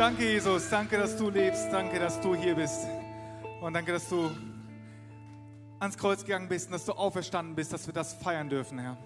[0.00, 0.70] Danke, Jesus.
[0.70, 1.70] Danke, dass du lebst.
[1.70, 2.86] Danke, dass du hier bist.
[3.60, 4.30] Und danke, dass du
[5.78, 8.96] ans Kreuz gegangen bist und dass du auferstanden bist, dass wir das feiern dürfen, Herr.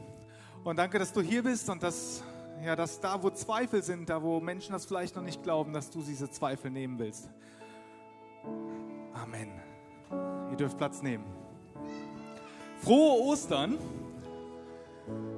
[0.63, 2.23] Und danke, dass du hier bist und dass,
[2.65, 5.91] ja, dass da, wo Zweifel sind, da, wo Menschen das vielleicht noch nicht glauben, dass
[5.91, 7.29] du diese Zweifel nehmen willst.
[9.15, 9.51] Amen.
[10.53, 11.25] Ihr dürft Platz nehmen.
[12.85, 13.79] Frohe Ostern.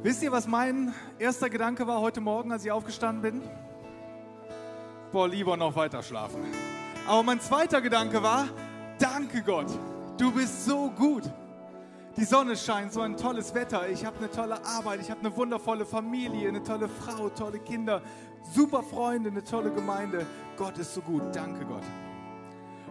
[0.02, 3.66] Wisst ihr, was mein erster Gedanke war heute Morgen, als ich aufgestanden bin?
[5.12, 6.42] Boah, lieber noch weiter schlafen.
[7.06, 8.48] Aber mein zweiter Gedanke war,
[8.98, 9.70] danke Gott,
[10.19, 11.23] du bist so gut.
[12.16, 13.88] Die Sonne scheint, so ein tolles Wetter.
[13.91, 18.01] Ich habe eine tolle Arbeit, ich habe eine wundervolle Familie, eine tolle Frau, tolle Kinder,
[18.55, 20.27] super Freunde, eine tolle Gemeinde.
[20.56, 21.23] Gott ist so gut.
[21.34, 21.82] Danke Gott.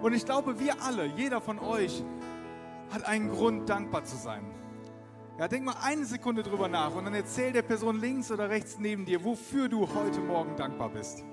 [0.02, 2.04] Und ich glaube, wir alle, jeder von euch,
[2.94, 4.46] hat einen Grund, dankbar zu sein.
[5.40, 8.78] Ja, denk mal eine Sekunde drüber nach und dann erzähl der Person links oder rechts
[8.80, 11.24] neben dir, wofür du heute Morgen dankbar bist.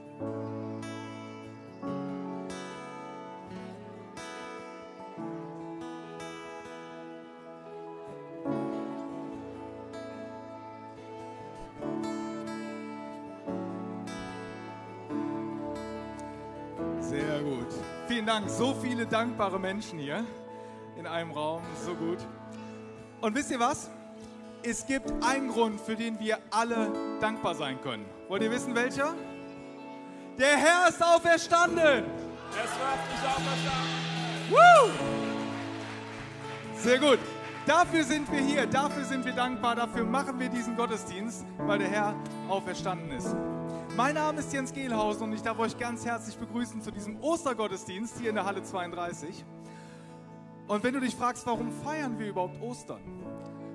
[18.33, 18.49] Dank.
[18.49, 20.25] So viele dankbare Menschen hier
[20.97, 21.61] in einem Raum.
[21.85, 22.17] So gut.
[23.21, 23.91] Und wisst ihr was?
[24.63, 28.07] Es gibt einen Grund, für den wir alle dankbar sein können.
[28.29, 29.13] Wollt ihr wissen, welcher?
[30.39, 31.79] Der Herr ist auferstanden.
[31.79, 32.05] Er
[32.65, 33.91] ist wahrhaftig auferstanden.
[34.49, 34.91] Woo!
[36.79, 37.19] Sehr gut.
[37.67, 41.89] Dafür sind wir hier, dafür sind wir dankbar, dafür machen wir diesen Gottesdienst, weil der
[41.89, 42.15] Herr
[42.49, 43.37] auferstanden ist.
[43.95, 48.19] Mein Name ist Jens Gehlhausen und ich darf euch ganz herzlich begrüßen zu diesem Ostergottesdienst
[48.19, 49.45] hier in der Halle 32.
[50.67, 53.03] Und wenn du dich fragst, warum feiern wir überhaupt Ostern?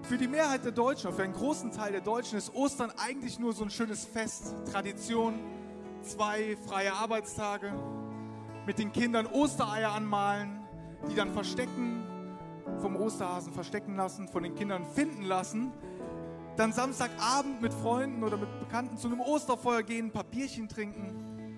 [0.02, 3.54] Für die Mehrheit der Deutschen, für einen großen Teil der Deutschen ist Ostern eigentlich nur
[3.54, 5.36] so ein schönes Fest, Tradition,
[6.02, 7.72] zwei freie Arbeitstage,
[8.66, 10.64] mit den Kindern Ostereier anmalen,
[11.12, 12.04] die dann verstecken,
[12.80, 15.72] vom Osterhasen verstecken lassen, von den Kindern finden lassen,
[16.58, 21.58] dann Samstagabend mit Freunden oder mit Bekannten zu einem Osterfeuer gehen, Papierchen trinken,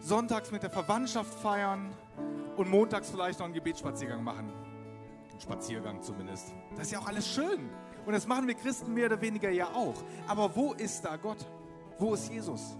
[0.00, 1.92] sonntags mit der Verwandtschaft feiern
[2.56, 4.52] und montags vielleicht noch einen Gebetsspaziergang machen.
[5.30, 6.54] Einen Spaziergang zumindest.
[6.76, 7.68] Das ist ja auch alles schön.
[8.06, 9.96] Und das machen wir Christen mehr oder weniger ja auch.
[10.28, 11.44] Aber wo ist da Gott?
[11.98, 12.76] Wo ist Jesus?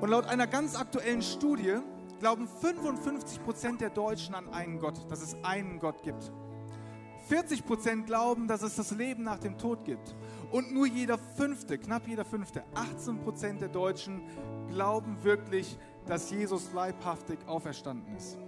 [0.00, 1.78] Und laut einer ganz aktuellen Studie
[2.20, 6.32] glauben 55 Prozent der Deutschen an einen Gott, dass es einen Gott gibt.
[7.28, 10.14] 40 Prozent glauben, dass es das Leben nach dem Tod gibt.
[10.50, 14.22] Und nur jeder Fünfte, knapp jeder Fünfte, 18 Prozent der Deutschen
[14.68, 18.38] glauben wirklich, dass Jesus leibhaftig auferstanden ist.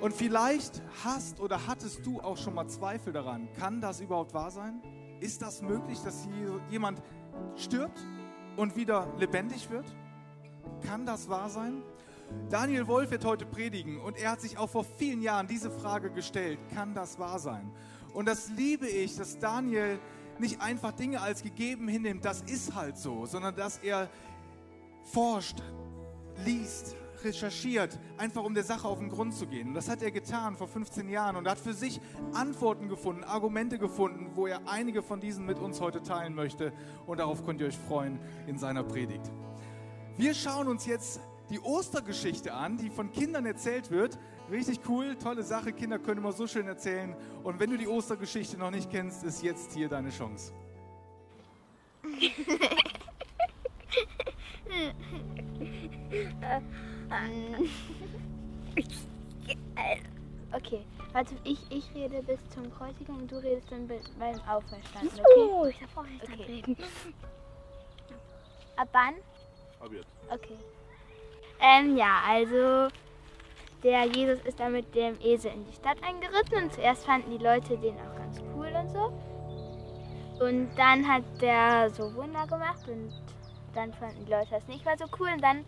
[0.00, 4.50] Und vielleicht hast oder hattest du auch schon mal Zweifel daran, kann das überhaupt wahr
[4.50, 4.82] sein?
[5.20, 6.28] Ist das möglich, dass
[6.70, 7.02] jemand
[7.54, 7.98] stirbt
[8.56, 9.86] und wieder lebendig wird?
[10.86, 11.82] Kann das wahr sein?
[12.48, 16.10] Daniel Wolf wird heute predigen und er hat sich auch vor vielen Jahren diese Frage
[16.10, 17.72] gestellt, kann das wahr sein?
[18.12, 19.98] Und das liebe ich, dass Daniel
[20.38, 24.08] nicht einfach Dinge als gegeben hinnimmt, das ist halt so, sondern dass er
[25.02, 25.62] forscht,
[26.44, 29.68] liest, recherchiert, einfach um der Sache auf den Grund zu gehen.
[29.68, 32.00] Und das hat er getan vor 15 Jahren und hat für sich
[32.34, 36.72] Antworten gefunden, Argumente gefunden, wo er einige von diesen mit uns heute teilen möchte.
[37.06, 39.30] Und darauf könnt ihr euch freuen in seiner Predigt.
[40.16, 41.20] Wir schauen uns jetzt
[41.50, 44.18] die Ostergeschichte an, die von Kindern erzählt wird.
[44.50, 45.72] Richtig cool, tolle Sache.
[45.72, 47.14] Kinder können immer so schön erzählen.
[47.42, 50.52] Und wenn du die Ostergeschichte noch nicht kennst, ist jetzt hier deine Chance.
[60.52, 65.20] Okay, also ich, ich rede bis zum Kreuzigung und du redest dann bis beim Auferstanden.
[65.36, 65.70] Oh, Okay?
[65.70, 66.42] ich darf auch nicht Okay.
[66.44, 66.76] reden.
[68.76, 69.14] Ab wann?
[69.80, 70.06] Ab jetzt.
[70.30, 70.56] Okay.
[71.66, 72.88] Ähm, ja, also
[73.82, 77.42] der Jesus ist dann mit dem Esel in die Stadt eingeritten und zuerst fanden die
[77.42, 80.44] Leute den auch ganz cool und so.
[80.44, 83.12] Und dann hat der so Wunder gemacht und
[83.74, 85.64] dann fanden die Leute das nicht mehr so cool und dann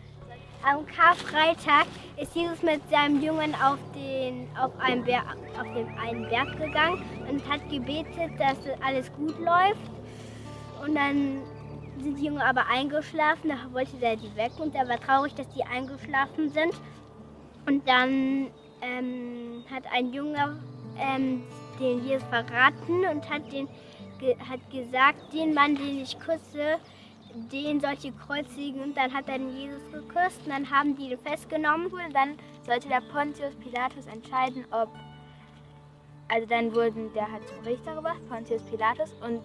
[0.62, 1.86] Am Karfreitag
[2.16, 5.24] ist Jesus mit seinem Jungen auf, den, auf, einem Berg,
[5.58, 9.90] auf den einen Berg gegangen und hat gebetet, dass alles gut läuft.
[10.84, 11.42] Und dann
[12.02, 15.48] sind die Jungen aber eingeschlafen, da wollte der die wecken und er war traurig, dass
[15.50, 16.74] die eingeschlafen sind.
[17.66, 18.50] Und dann
[18.80, 20.58] ähm, hat ein Junge
[20.98, 21.42] ähm,
[21.78, 23.68] den Jesus verraten und hat, den,
[24.18, 26.78] ge, hat gesagt, den Mann, den ich küsse,
[27.52, 31.18] den solche kreuzigen und dann hat er den Jesus geküsst und dann haben die ihn
[31.18, 31.86] festgenommen.
[31.86, 32.36] und dann
[32.66, 34.88] sollte der Pontius Pilatus entscheiden, ob.
[36.30, 39.40] Also dann wurden, der hat Richter gebracht, Pontius Pilatus, und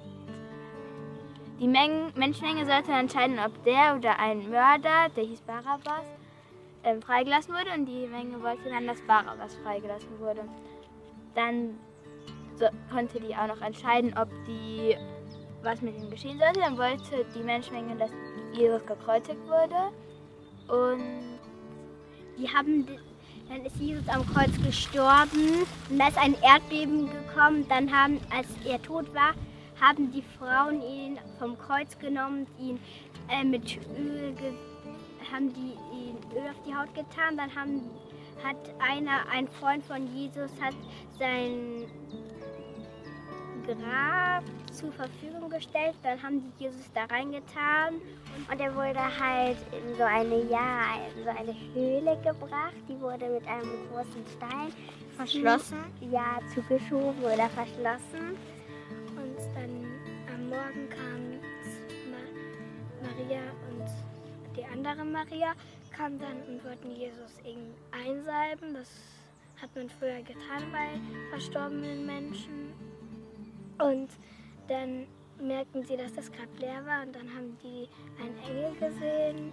[1.60, 6.06] die Mengen, Menschenmenge sollte entscheiden, ob der oder ein Mörder, der hieß Barabbas,
[6.84, 10.42] ähm, freigelassen wurde und die Menge wollte dann, dass Barabbas freigelassen wurde.
[11.36, 11.80] Dann
[12.56, 14.96] so, konnte die auch noch entscheiden, ob die
[15.64, 16.60] was mit ihm geschehen sollte.
[16.60, 18.12] Dann wollte die Menschenmenge, dass
[18.54, 19.92] Jesus gekreuzigt wurde.
[20.68, 21.24] Und
[22.38, 22.88] Die haben,
[23.48, 27.66] dann ist Jesus am Kreuz gestorben und da ist ein Erdbeben gekommen.
[27.70, 29.34] Dann haben, als er tot war,
[29.84, 32.80] haben die Frauen ihn vom Kreuz genommen, ihn
[33.30, 34.34] äh, mit Öl,
[35.32, 37.38] haben die ihn Öl auf die Haut getan.
[37.38, 37.82] Dann haben,
[38.44, 40.76] hat einer, ein Freund von Jesus, hat
[41.20, 41.86] sein
[43.66, 45.96] Grab zur Verfügung gestellt.
[46.04, 47.96] Dann haben die Jesus da reingetan
[48.52, 52.76] Und er wurde halt in so eine, ja, in so eine Höhle gebracht.
[52.90, 54.74] Die wurde mit einem großen Stein
[55.16, 55.78] verschlossen.
[56.12, 58.38] ja, zugeschoben oder verschlossen.
[60.54, 60.88] Morgen
[62.12, 62.22] Ma
[63.10, 63.42] Maria
[63.72, 63.90] und
[64.56, 65.54] die andere Maria
[65.90, 67.32] kamen dann und wollten Jesus
[67.92, 68.76] einsalben.
[68.76, 68.92] Das
[69.60, 71.00] hat man früher getan bei
[71.32, 72.72] verstorbenen Menschen.
[73.80, 74.10] Und
[74.68, 75.08] dann
[75.42, 77.90] merkten sie, dass das Grab leer war und dann haben die
[78.22, 79.52] einen Engel gesehen,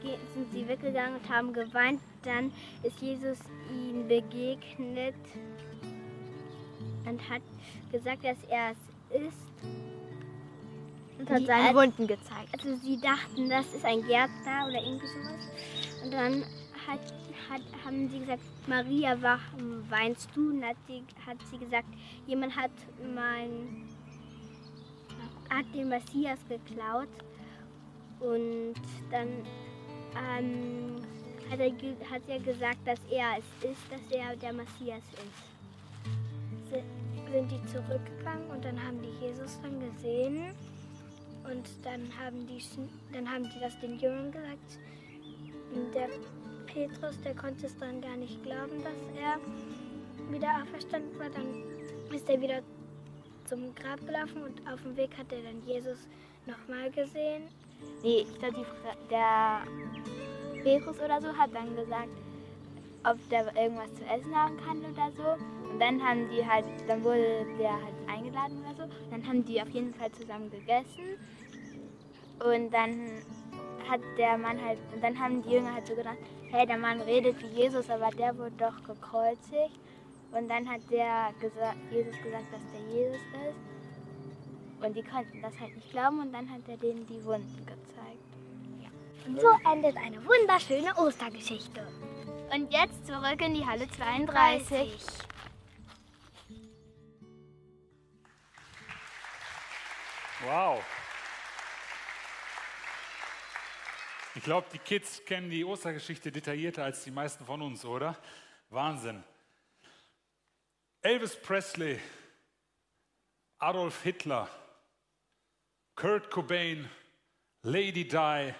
[0.00, 2.00] ge- sind sie weggegangen und haben geweint.
[2.22, 2.52] Dann
[2.84, 3.38] ist Jesus
[3.68, 5.16] ihnen begegnet
[7.04, 7.42] und hat
[7.90, 8.70] gesagt, dass er
[9.10, 9.95] es ist.
[11.18, 12.48] Und hat seine Wunden gezeigt.
[12.52, 16.02] Also sie dachten, das ist ein Gärtner oder irgendwie sowas.
[16.04, 16.42] Und dann
[16.86, 17.00] hat,
[17.50, 20.50] hat, haben sie gesagt, Maria, warum weinst du?
[20.50, 21.88] Und hat sie, hat sie gesagt,
[22.26, 22.70] jemand hat
[23.14, 23.86] mein
[25.48, 27.08] hat den Messias geklaut.
[28.20, 28.74] Und
[29.10, 29.28] dann
[30.38, 30.96] ähm,
[31.50, 31.70] hat, er,
[32.10, 36.70] hat er gesagt, dass er es ist, dass er der Messias ist.
[36.70, 36.82] si-
[37.32, 40.52] sind die zurückgegangen und dann haben die Jesus dann gesehen.
[41.50, 42.62] Und dann haben die,
[43.12, 44.78] dann haben die das den Jüngern gesagt.
[45.74, 46.08] Und der
[46.66, 49.38] Petrus, der konnte es dann gar nicht glauben, dass er
[50.30, 51.30] wieder auferstanden war.
[51.30, 51.62] Dann
[52.14, 52.62] ist er wieder
[53.44, 56.08] zum Grab gelaufen und auf dem Weg hat er dann Jesus
[56.46, 57.44] nochmal gesehen.
[58.02, 58.66] Nee, ich glaube,
[59.10, 59.62] der
[60.62, 62.08] Petrus oder so hat dann gesagt,
[63.04, 65.70] ob der irgendwas zu essen haben kann oder so.
[65.70, 68.92] Und dann haben die halt, dann wurde der halt eingeladen oder so.
[69.10, 71.18] Dann haben die auf jeden Fall zusammen gegessen.
[72.44, 73.22] Und dann
[73.88, 76.18] hat der Mann halt, und dann haben die Jünger halt so gedacht,
[76.50, 79.80] hey, der Mann redet wie Jesus, aber der wurde doch gekreuzigt.
[80.32, 84.84] Und dann hat der gesa Jesus gesagt, dass der Jesus ist.
[84.84, 87.86] Und die konnten das halt nicht glauben und dann hat er denen die Wunden gezeigt.
[89.26, 91.86] Und so endet eine wunderschöne Ostergeschichte.
[92.52, 94.98] Und jetzt zurück in die Halle 32.
[100.46, 100.80] Wow.
[104.36, 108.18] Ich glaube, die Kids kennen die Ostergeschichte detaillierter als die meisten von uns, oder?
[108.68, 109.24] Wahnsinn.
[111.00, 111.98] Elvis Presley,
[113.56, 114.50] Adolf Hitler,
[115.94, 116.86] Kurt Cobain,
[117.62, 118.52] Lady Di,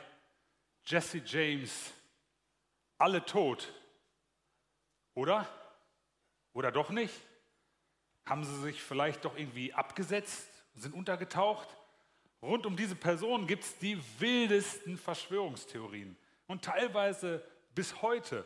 [0.87, 1.93] Jesse James,
[2.97, 3.71] alle tot.
[5.13, 5.47] Oder?
[6.55, 7.15] Oder doch nicht?
[8.25, 11.69] Haben sie sich vielleicht doch irgendwie abgesetzt, sind untergetaucht?
[12.43, 16.17] Rund um diese Person gibt es die wildesten Verschwörungstheorien.
[16.47, 18.45] Und teilweise bis heute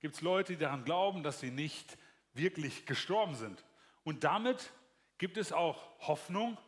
[0.00, 1.96] gibt es Leute, die daran glauben, dass sie nicht
[2.34, 3.64] wirklich gestorben sind.
[4.02, 4.72] Und damit
[5.18, 6.58] gibt es auch Hoffnung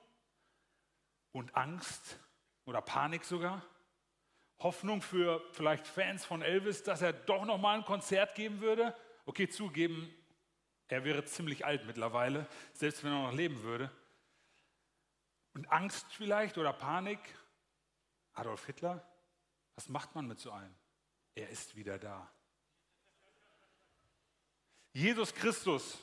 [1.33, 2.19] und Angst
[2.65, 3.63] oder Panik sogar.
[4.59, 8.95] Hoffnung für vielleicht Fans von Elvis, dass er doch noch mal ein Konzert geben würde.
[9.27, 10.11] Okay, zugeben,
[10.89, 13.91] er wäre ziemlich alt mittlerweile, selbst wenn er noch leben würde.
[15.57, 17.19] Und Angst vielleicht oder Panik.
[18.35, 19.03] Adolf Hitler,
[19.75, 20.75] was macht man mit so einem?
[21.35, 22.31] Er ist wieder da.
[24.93, 25.97] Jesus Christus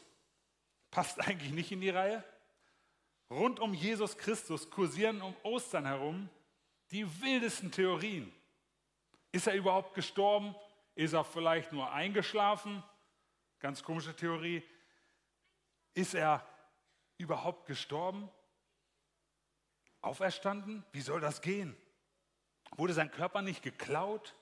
[0.89, 2.23] passt eigentlich nicht in die Reihe.
[3.29, 6.31] Rund um Jesus Christus kursieren um Ostern herum
[6.89, 8.33] die wildesten Theorien.
[9.31, 10.55] Ist er überhaupt gestorben?
[10.95, 12.83] Ist er vielleicht nur eingeschlafen?
[13.59, 14.63] Ganz komische Theorie.
[15.93, 16.43] Ist er
[17.19, 18.31] überhaupt gestorben?
[20.03, 20.83] Auferstanden?
[20.91, 21.75] Wie soll das gehen?
[22.75, 24.35] Wurde sein Körper nicht geklaut?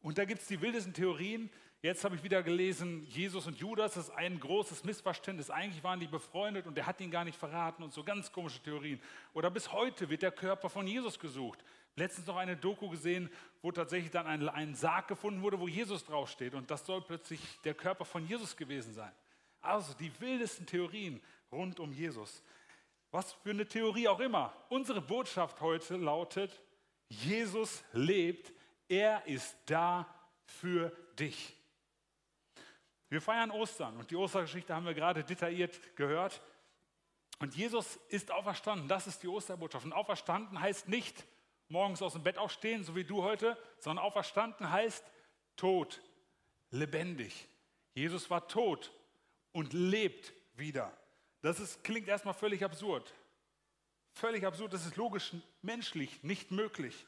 [0.00, 1.50] Und da gibt es die wildesten Theorien.
[1.82, 5.50] Jetzt habe ich wieder gelesen, Jesus und Judas, das ist ein großes Missverständnis.
[5.50, 8.62] Eigentlich waren die befreundet und er hat ihn gar nicht verraten und so ganz komische
[8.62, 9.00] Theorien.
[9.34, 11.62] Oder bis heute wird der Körper von Jesus gesucht.
[11.96, 13.30] Letztens noch eine Doku gesehen,
[13.60, 16.54] wo tatsächlich dann ein, ein Sarg gefunden wurde, wo Jesus draufsteht.
[16.54, 19.12] Und das soll plötzlich der Körper von Jesus gewesen sein.
[19.60, 21.20] Also die wildesten Theorien
[21.52, 22.42] rund um Jesus.
[23.14, 24.52] Was für eine Theorie auch immer.
[24.70, 26.60] Unsere Botschaft heute lautet,
[27.08, 28.52] Jesus lebt,
[28.88, 31.54] er ist da für dich.
[33.10, 36.42] Wir feiern Ostern und die Ostergeschichte haben wir gerade detailliert gehört.
[37.38, 39.84] Und Jesus ist auferstanden, das ist die Osterbotschaft.
[39.84, 41.24] Und auferstanden heißt nicht
[41.68, 45.04] morgens aus dem Bett aufstehen, so wie du heute, sondern auferstanden heißt
[45.54, 46.02] tot,
[46.72, 47.46] lebendig.
[47.94, 48.90] Jesus war tot
[49.52, 50.92] und lebt wieder.
[51.44, 53.12] Das ist, klingt erstmal völlig absurd.
[54.14, 57.06] Völlig absurd, das ist logisch, menschlich, nicht möglich.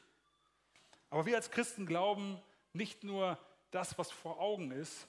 [1.09, 2.39] Aber wir als Christen glauben
[2.71, 3.39] nicht nur
[3.71, 5.07] das, was vor Augen ist,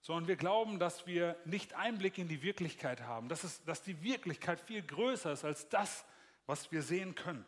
[0.00, 4.02] sondern wir glauben, dass wir nicht Einblick in die Wirklichkeit haben, dass, es, dass die
[4.02, 6.06] Wirklichkeit viel größer ist als das,
[6.46, 7.44] was wir sehen können.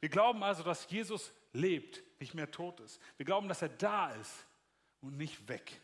[0.00, 2.98] Wir glauben also, dass Jesus lebt, nicht mehr tot ist.
[3.18, 4.46] Wir glauben, dass er da ist
[5.02, 5.82] und nicht weg.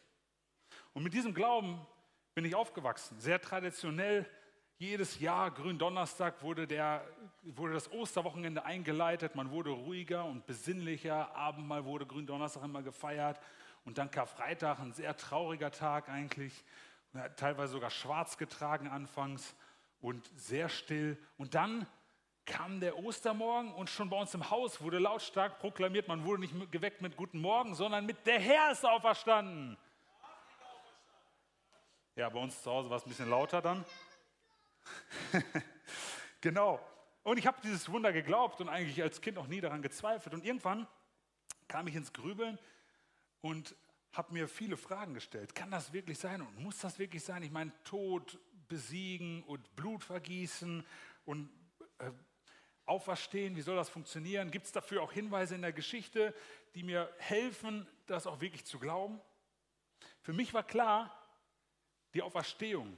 [0.94, 1.86] Und mit diesem Glauben
[2.34, 4.26] bin ich aufgewachsen, sehr traditionell.
[4.78, 7.02] Jedes Jahr, Gründonnerstag, wurde, der,
[7.42, 9.34] wurde das Osterwochenende eingeleitet.
[9.34, 11.34] Man wurde ruhiger und besinnlicher.
[11.34, 13.40] Abendmahl wurde Gründonnerstag immer gefeiert.
[13.86, 16.62] Und dann Karfreitag, ein sehr trauriger Tag eigentlich.
[17.36, 19.54] Teilweise sogar schwarz getragen anfangs
[20.02, 21.16] und sehr still.
[21.38, 21.86] Und dann
[22.44, 26.70] kam der Ostermorgen und schon bei uns im Haus wurde lautstark proklamiert, man wurde nicht
[26.70, 29.78] geweckt mit Guten Morgen, sondern mit Der Herr ist auferstanden.
[32.14, 33.84] Ja, bei uns zu Hause war es ein bisschen lauter dann.
[36.40, 36.80] genau.
[37.22, 40.34] Und ich habe dieses Wunder geglaubt und eigentlich als Kind auch nie daran gezweifelt.
[40.34, 40.86] Und irgendwann
[41.68, 42.58] kam ich ins Grübeln
[43.40, 43.74] und
[44.12, 45.54] habe mir viele Fragen gestellt.
[45.54, 47.42] Kann das wirklich sein und muss das wirklich sein?
[47.42, 48.38] Ich meine, Tod
[48.68, 50.84] besiegen und Blut vergießen
[51.24, 51.50] und
[51.98, 52.10] äh,
[52.86, 54.50] auferstehen, wie soll das funktionieren?
[54.50, 56.34] Gibt es dafür auch Hinweise in der Geschichte,
[56.74, 59.20] die mir helfen, das auch wirklich zu glauben?
[60.22, 61.12] Für mich war klar,
[62.14, 62.96] die Auferstehung,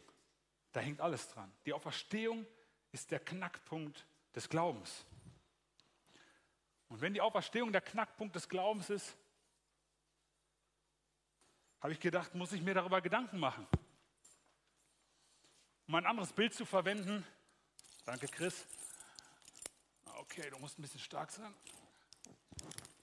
[0.73, 1.53] da hängt alles dran.
[1.67, 2.47] Die Auferstehung
[2.93, 5.05] ist der Knackpunkt des Glaubens.
[6.89, 9.17] Und wenn die Auferstehung der Knackpunkt des Glaubens ist,
[11.81, 13.67] habe ich gedacht, muss ich mir darüber Gedanken machen.
[15.87, 17.25] Um ein anderes Bild zu verwenden,
[18.05, 18.67] danke Chris,
[20.31, 21.55] Okay, du musst ein bisschen stark sein.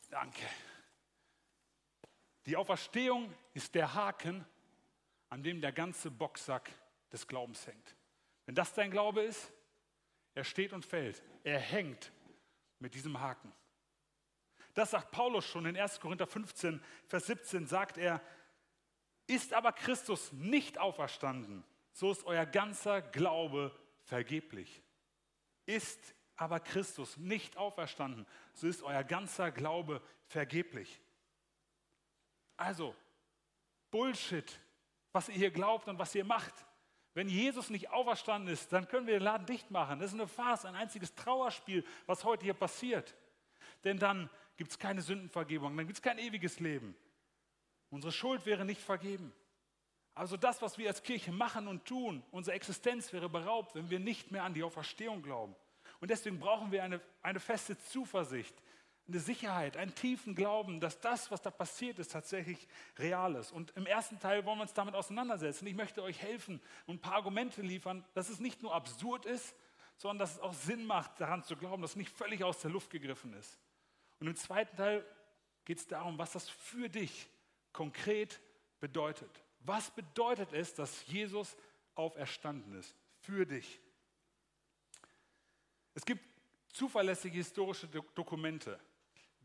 [0.10, 0.46] Danke.
[2.46, 4.46] Die Auferstehung ist der Haken,
[5.30, 6.72] an dem der ganze Boxsack
[7.16, 7.96] des Glaubens hängt.
[8.46, 9.52] Wenn das dein Glaube ist,
[10.34, 11.24] er steht und fällt.
[11.44, 12.12] Er hängt
[12.80, 13.52] mit diesem Haken.
[14.74, 16.02] Das sagt Paulus schon in 1.
[16.02, 18.22] Korinther 15, Vers 17, sagt er,
[19.28, 24.84] ist aber Christus nicht auferstanden, so ist euer ganzer Glaube vergeblich.
[25.66, 31.02] Ist aber Christus nicht auferstanden, so ist euer ganzer Glaube vergeblich.
[32.58, 32.94] Also,
[33.90, 34.60] Bullshit,
[35.14, 36.54] was ihr hier glaubt und was ihr macht.
[37.16, 40.00] Wenn Jesus nicht auferstanden ist, dann können wir den Laden dicht machen.
[40.00, 43.16] Das ist eine Farce, ein einziges Trauerspiel, was heute hier passiert.
[43.86, 46.94] Denn dann gibt es keine Sündenvergebung, dann gibt es kein ewiges Leben.
[47.90, 49.34] Unsere Schuld wäre nicht vergeben.
[50.14, 54.00] Also das, was wir als Kirche machen und tun, unsere Existenz wäre beraubt, wenn wir
[54.00, 55.56] nicht mehr an die Auferstehung glauben.
[56.02, 58.56] Und deswegen brauchen wir eine, eine feste Zuversicht,
[59.08, 63.52] eine Sicherheit, einen tiefen Glauben, dass das, was da passiert ist, tatsächlich real ist.
[63.52, 65.68] Und im ersten Teil wollen wir uns damit auseinandersetzen.
[65.68, 69.56] Ich möchte euch helfen und ein paar Argumente liefern, dass es nicht nur absurd ist,
[69.98, 72.72] sondern dass es auch Sinn macht, daran zu glauben, dass es nicht völlig aus der
[72.72, 73.60] Luft gegriffen ist.
[74.20, 75.06] Und im zweiten Teil
[75.66, 77.30] geht es darum, was das für dich
[77.74, 78.42] konkret
[78.80, 79.30] bedeutet.
[79.60, 81.56] Was bedeutet es, dass Jesus
[81.96, 83.80] auferstanden ist für dich?
[85.94, 86.24] Es gibt
[86.70, 88.80] zuverlässige historische Dokumente,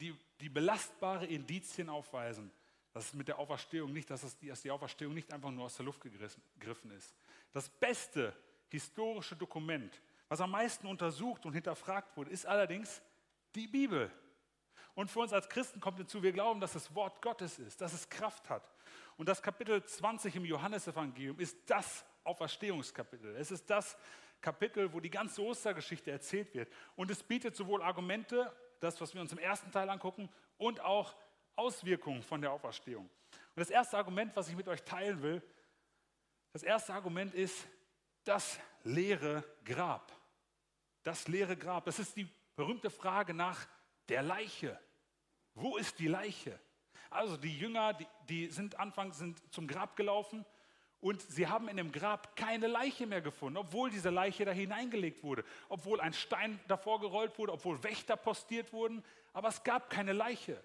[0.00, 2.50] die, die belastbare Indizien aufweisen,
[2.92, 5.76] dass es mit der Auferstehung nicht, dass, es, dass die Auferstehung nicht einfach nur aus
[5.76, 7.14] der Luft gegriffen ist.
[7.52, 8.34] Das beste
[8.68, 13.02] historische Dokument, was am meisten untersucht und hinterfragt wurde, ist allerdings
[13.54, 14.10] die Bibel.
[14.94, 17.92] Und für uns als Christen kommt hinzu, wir glauben, dass es Wort Gottes ist, dass
[17.92, 18.68] es Kraft hat.
[19.16, 23.36] Und das Kapitel 20 im Johannesevangelium ist das Auferstehungskapitel.
[23.36, 23.96] Es ist das
[24.40, 26.72] Kapitel, wo die ganze Ostergeschichte erzählt wird.
[26.96, 31.14] Und es bietet sowohl Argumente, das, was wir uns im ersten Teil angucken, und auch
[31.56, 33.04] Auswirkungen von der Auferstehung.
[33.04, 35.42] Und das erste Argument, was ich mit euch teilen will,
[36.52, 37.66] das erste Argument ist
[38.24, 40.12] das leere Grab.
[41.02, 41.84] Das leere Grab.
[41.84, 43.66] Das ist die berühmte Frage nach
[44.08, 44.78] der Leiche.
[45.54, 46.58] Wo ist die Leiche?
[47.08, 50.44] Also die Jünger, die, die sind anfangs sind zum Grab gelaufen
[51.00, 55.22] und sie haben in dem Grab keine Leiche mehr gefunden, obwohl diese Leiche da hineingelegt
[55.22, 59.02] wurde, obwohl ein Stein davor gerollt wurde, obwohl Wächter postiert wurden,
[59.32, 60.62] aber es gab keine Leiche.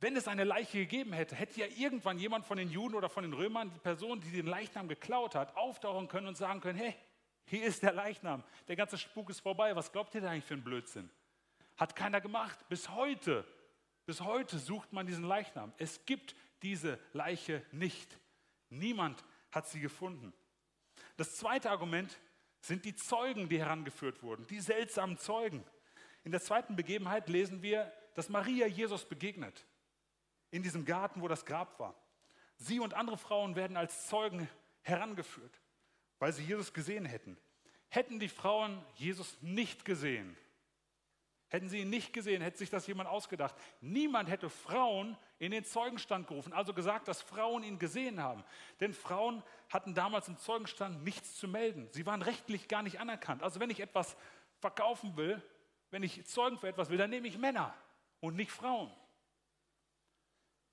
[0.00, 3.22] Wenn es eine Leiche gegeben hätte, hätte ja irgendwann jemand von den Juden oder von
[3.22, 6.94] den Römern, die Person, die den Leichnam geklaut hat, auftauchen können und sagen können, hey,
[7.46, 8.42] Hier ist der Leichnam.
[8.68, 9.74] Der ganze Spuk ist vorbei.
[9.76, 11.10] Was glaubt ihr da eigentlich für ein Blödsinn?
[11.76, 12.58] Hat keiner gemacht.
[12.68, 13.44] Bis heute.
[14.06, 15.72] Bis heute sucht man diesen Leichnam.
[15.78, 18.18] Es gibt diese Leiche nicht.
[18.70, 20.32] Niemand hat sie gefunden.
[21.16, 22.18] Das zweite Argument
[22.60, 25.64] sind die Zeugen, die herangeführt wurden, die seltsamen Zeugen.
[26.24, 29.66] In der zweiten Begebenheit lesen wir, dass Maria Jesus begegnet,
[30.50, 31.94] in diesem Garten, wo das Grab war.
[32.56, 34.48] Sie und andere Frauen werden als Zeugen
[34.82, 35.60] herangeführt,
[36.18, 37.36] weil sie Jesus gesehen hätten.
[37.88, 40.36] Hätten die Frauen Jesus nicht gesehen,
[41.52, 43.54] hätten sie ihn nicht gesehen, hätte sich das jemand ausgedacht.
[43.82, 48.42] Niemand hätte Frauen in den Zeugenstand gerufen, also gesagt, dass Frauen ihn gesehen haben.
[48.80, 51.88] Denn Frauen hatten damals im Zeugenstand nichts zu melden.
[51.90, 53.42] Sie waren rechtlich gar nicht anerkannt.
[53.42, 54.16] Also wenn ich etwas
[54.60, 55.42] verkaufen will,
[55.90, 57.74] wenn ich Zeugen für etwas will, dann nehme ich Männer
[58.20, 58.90] und nicht Frauen.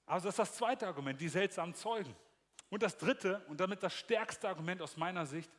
[0.06, 2.16] Also das ist das zweite Argument, die seltsamen Zeugen.
[2.70, 5.52] Und das dritte und damit das stärkste Argument aus meiner Sicht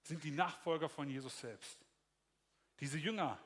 [0.00, 1.78] sind die Nachfolger von Jesus selbst.
[2.80, 3.38] Diese Jünger,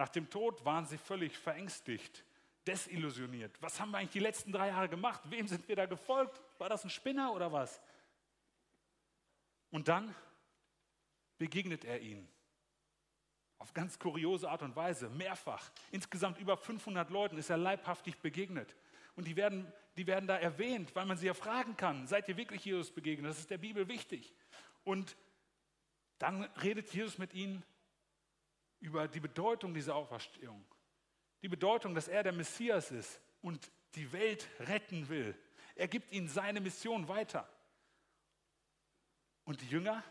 [0.00, 2.24] nach dem Tod waren sie völlig verängstigt,
[2.66, 3.60] desillusioniert.
[3.60, 5.20] Was haben wir eigentlich die letzten drei Jahre gemacht?
[5.24, 6.40] Wem sind wir da gefolgt?
[6.56, 7.82] War das ein Spinner oder was?
[9.70, 10.14] Und dann
[11.36, 12.26] begegnet er ihnen.
[13.58, 15.70] Auf ganz kuriose Art und Weise, mehrfach.
[15.90, 18.74] Insgesamt über 500 Leuten ist er leibhaftig begegnet.
[19.16, 22.38] Und die werden, die werden da erwähnt, weil man sie ja fragen kann, seid ihr
[22.38, 23.30] wirklich Jesus begegnet?
[23.30, 24.32] Das ist der Bibel wichtig.
[24.82, 25.14] Und
[26.16, 27.62] dann redet Jesus mit ihnen
[28.80, 30.64] über die Bedeutung dieser Auferstehung.
[31.42, 35.34] Die Bedeutung, dass er der Messias ist und die Welt retten will.
[35.74, 37.48] Er gibt ihnen seine Mission weiter.
[39.44, 40.04] Und die Jünger,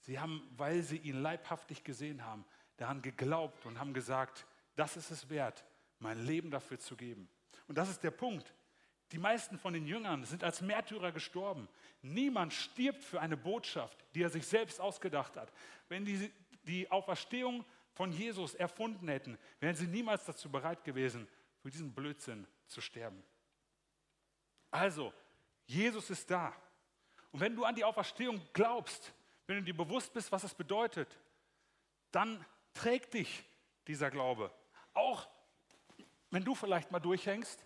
[0.00, 2.44] sie haben, weil sie ihn leibhaftig gesehen haben,
[2.76, 5.64] daran geglaubt und haben gesagt, das ist es wert,
[5.98, 7.28] mein Leben dafür zu geben.
[7.66, 8.54] Und das ist der Punkt.
[9.12, 11.68] Die meisten von den Jüngern sind als Märtyrer gestorben.
[12.02, 15.52] Niemand stirbt für eine Botschaft, die er sich selbst ausgedacht hat.
[15.88, 16.30] Wenn die,
[16.68, 21.26] die Auferstehung von Jesus erfunden hätten, wären sie niemals dazu bereit gewesen,
[21.60, 23.22] für diesen Blödsinn zu sterben.
[24.70, 25.12] Also,
[25.66, 26.54] Jesus ist da.
[27.32, 29.12] Und wenn du an die Auferstehung glaubst,
[29.46, 31.18] wenn du dir bewusst bist, was es bedeutet,
[32.10, 33.44] dann trägt dich
[33.86, 34.52] dieser Glaube.
[34.94, 35.28] Auch
[36.30, 37.64] wenn du vielleicht mal durchhängst,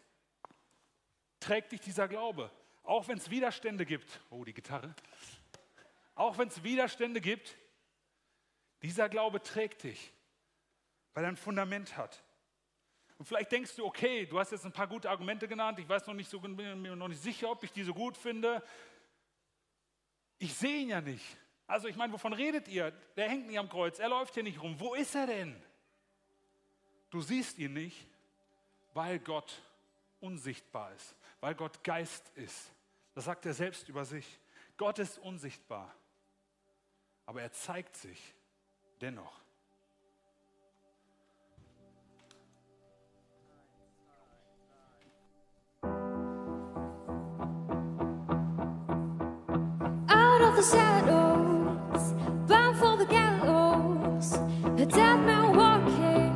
[1.41, 2.51] trägt dich dieser Glaube.
[2.85, 4.21] Auch wenn es Widerstände gibt.
[4.31, 4.95] Oh, die Gitarre.
[6.15, 7.57] Auch wenn es Widerstände gibt,
[8.83, 10.13] dieser Glaube trägt dich,
[11.15, 12.23] weil er ein Fundament hat.
[13.19, 16.07] Und vielleicht denkst du, okay, du hast jetzt ein paar gute Argumente genannt, ich weiß
[16.09, 18.63] noch nicht so, bin mir noch nicht sicher, ob ich die so gut finde.
[20.39, 21.25] Ich sehe ihn ja nicht.
[21.69, 22.91] Also ich meine, wovon redet ihr?
[23.17, 24.79] Der hängt nicht am Kreuz, er läuft hier nicht rum.
[24.81, 25.63] Wo ist er denn?
[27.11, 28.09] Du siehst ihn nicht,
[28.93, 29.63] weil Gott
[30.19, 32.73] unsichtbar ist, weil Gott Geist ist.
[33.15, 34.41] Das sagt er selbst über sich.
[34.77, 35.95] Gott ist unsichtbar,
[37.25, 38.35] aber er zeigt sich
[39.03, 39.43] dennoch.
[50.09, 52.05] Out of the shadows,
[52.47, 54.35] bound for the gallows,
[54.81, 56.33] a dead man walking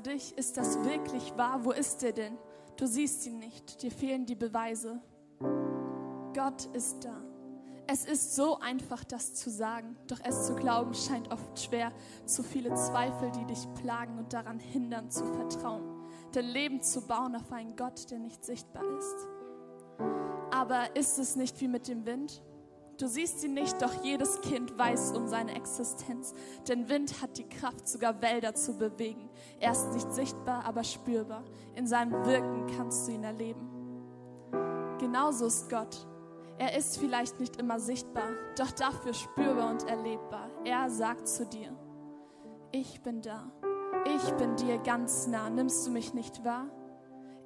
[0.00, 1.64] du dich, ist das wirklich wahr?
[1.64, 2.38] Wo ist er denn?
[2.76, 5.00] Du siehst ihn nicht, dir fehlen die Beweise.
[6.34, 7.22] Gott ist da.
[7.86, 11.92] Es ist so einfach, das zu sagen, doch es zu glauben scheint oft schwer.
[12.24, 15.82] Zu viele Zweifel, die dich plagen und daran hindern zu vertrauen.
[16.32, 19.28] Dein Leben zu bauen auf einen Gott, der nicht sichtbar ist.
[20.52, 22.42] Aber ist es nicht wie mit dem Wind?
[23.00, 26.34] Du siehst ihn nicht, doch jedes Kind weiß um seine Existenz.
[26.68, 29.30] Denn Wind hat die Kraft, sogar Wälder zu bewegen.
[29.58, 31.42] Er ist nicht sichtbar, aber spürbar.
[31.76, 33.70] In seinem Wirken kannst du ihn erleben.
[34.98, 36.06] Genauso ist Gott.
[36.58, 40.50] Er ist vielleicht nicht immer sichtbar, doch dafür spürbar und erlebbar.
[40.64, 41.74] Er sagt zu dir,
[42.70, 43.50] ich bin da.
[44.14, 45.48] Ich bin dir ganz nah.
[45.48, 46.66] Nimmst du mich nicht wahr?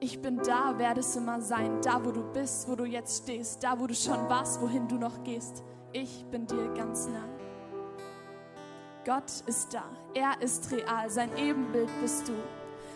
[0.05, 3.65] Ich bin da, werde es immer sein, da wo du bist, wo du jetzt stehst,
[3.65, 5.63] da wo du schon warst, wohin du noch gehst.
[5.93, 7.27] Ich bin dir ganz nah.
[9.07, 12.35] Gott ist da, er ist real, sein Ebenbild bist du.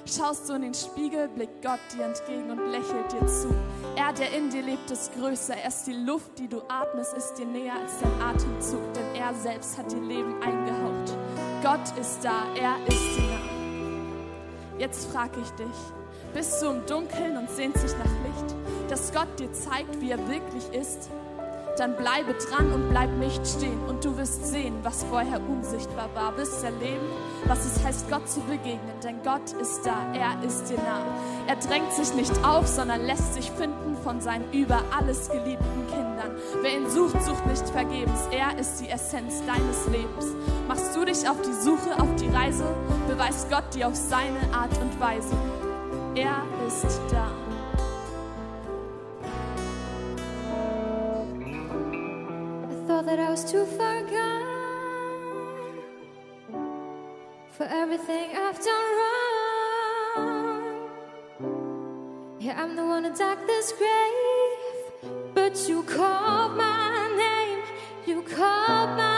[0.05, 3.49] Schaust du in den Spiegel, blickt Gott dir entgegen und lächelt dir zu.
[3.97, 5.57] Er, der in dir lebt, ist größer.
[5.57, 9.33] Er ist die Luft, die du atmest, ist dir näher als dein Atemzug, denn er
[9.33, 11.17] selbst hat dir Leben eingehaucht.
[11.63, 14.79] Gott ist da, er ist dir nah.
[14.79, 15.77] Jetzt frag ich dich,
[16.35, 18.55] bist du im Dunkeln und sehnst dich nach Licht,
[18.89, 21.11] dass Gott dir zeigt, wie er wirklich ist?
[21.79, 26.37] Dann bleibe dran und bleib nicht stehen und du wirst sehen, was vorher unsichtbar war.
[26.37, 27.07] Wirst erleben,
[27.47, 31.05] was es heißt, Gott zu begegnen, denn Gott ist da, er ist dir nah.
[31.47, 36.35] Er drängt sich nicht auf, sondern lässt sich finden von seinen über alles geliebten Kindern.
[36.63, 38.23] Wer ihn sucht, sucht nicht vergebens.
[38.33, 40.35] Er ist die Essenz deines Lebens.
[40.67, 42.65] Machst du dich auf die Suche, auf die Reise,
[43.09, 45.37] beweist Gott dir auf seine Art und Weise.
[46.21, 47.31] Er ist da.
[52.69, 55.79] I thought that I was too far gone
[57.57, 60.63] for everything I've done wrong.
[62.41, 67.63] Yeah, I'm the one who dug this grave, but you called my name.
[68.07, 69.18] You called my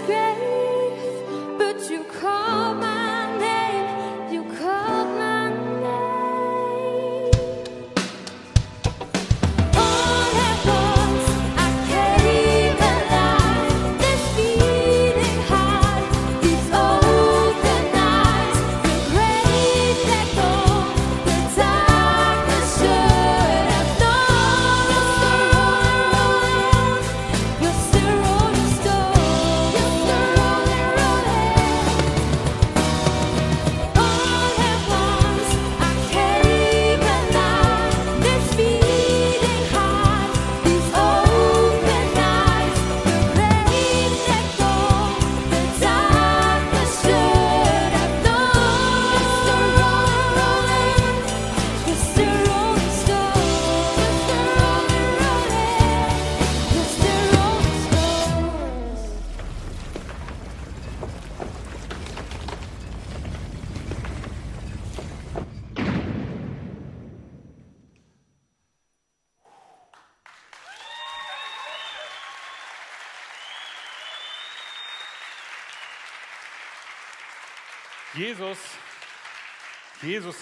[0.00, 0.51] grace.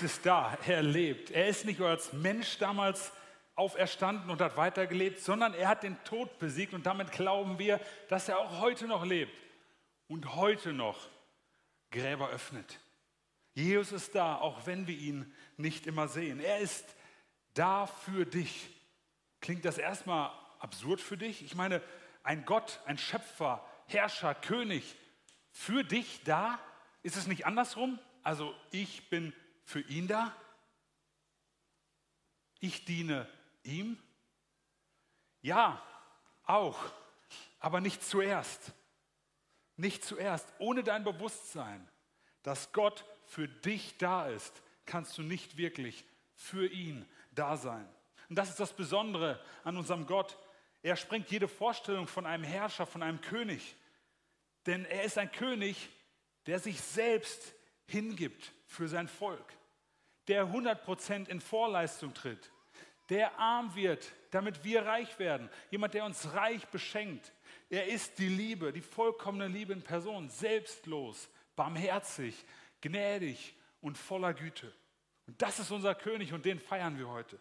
[0.03, 1.31] Ist da, er lebt.
[1.31, 3.13] Er ist nicht nur als Mensch damals
[3.55, 8.29] auferstanden und hat weitergelebt, sondern er hat den Tod besiegt und damit glauben wir, dass
[8.29, 9.37] er auch heute noch lebt
[10.09, 11.09] und heute noch
[11.91, 12.81] Gräber öffnet.
[13.53, 16.41] Jesus ist da, auch wenn wir ihn nicht immer sehen.
[16.41, 16.87] Er ist
[17.53, 18.71] da für dich.
[19.41, 21.45] Klingt das erstmal absurd für dich?
[21.45, 21.83] Ich meine,
[22.23, 24.97] ein Gott, ein Schöpfer, Herrscher, König,
[25.51, 26.59] für dich da?
[27.03, 27.99] Ist es nicht andersrum?
[28.23, 29.33] Also ich bin
[29.71, 30.37] für ihn da?
[32.59, 33.29] Ich diene
[33.63, 33.97] ihm?
[35.43, 35.81] Ja,
[36.45, 36.79] auch,
[37.61, 38.73] aber nicht zuerst.
[39.77, 40.53] Nicht zuerst.
[40.59, 41.89] Ohne dein Bewusstsein,
[42.43, 46.05] dass Gott für dich da ist, kannst du nicht wirklich
[46.35, 47.89] für ihn da sein.
[48.29, 50.37] Und das ist das Besondere an unserem Gott.
[50.83, 53.77] Er sprengt jede Vorstellung von einem Herrscher, von einem König.
[54.67, 55.91] Denn er ist ein König,
[56.47, 57.55] der sich selbst
[57.87, 59.53] hingibt für sein Volk,
[60.31, 62.53] der 100% in Vorleistung tritt,
[63.09, 67.33] der arm wird, damit wir reich werden, jemand, der uns reich beschenkt.
[67.69, 72.45] Er ist die Liebe, die vollkommene Liebe in Person, selbstlos, barmherzig,
[72.81, 74.73] gnädig und voller Güte.
[75.27, 77.41] Und das ist unser König und den feiern wir heute.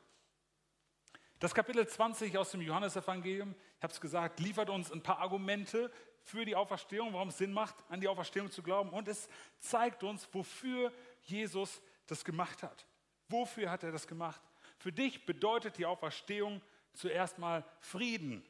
[1.37, 5.91] Das Kapitel 20 aus dem Johannesevangelium, ich habe es gesagt, liefert uns ein paar Argumente
[6.23, 8.89] für die Auferstehung, warum es Sinn macht, an die Auferstehung zu glauben.
[8.89, 12.85] Und es zeigt uns, wofür Jesus das gemacht hat.
[13.27, 14.41] Wofür hat er das gemacht?
[14.77, 16.61] Für dich bedeutet die Auferstehung
[16.93, 18.43] zuerst mal Frieden.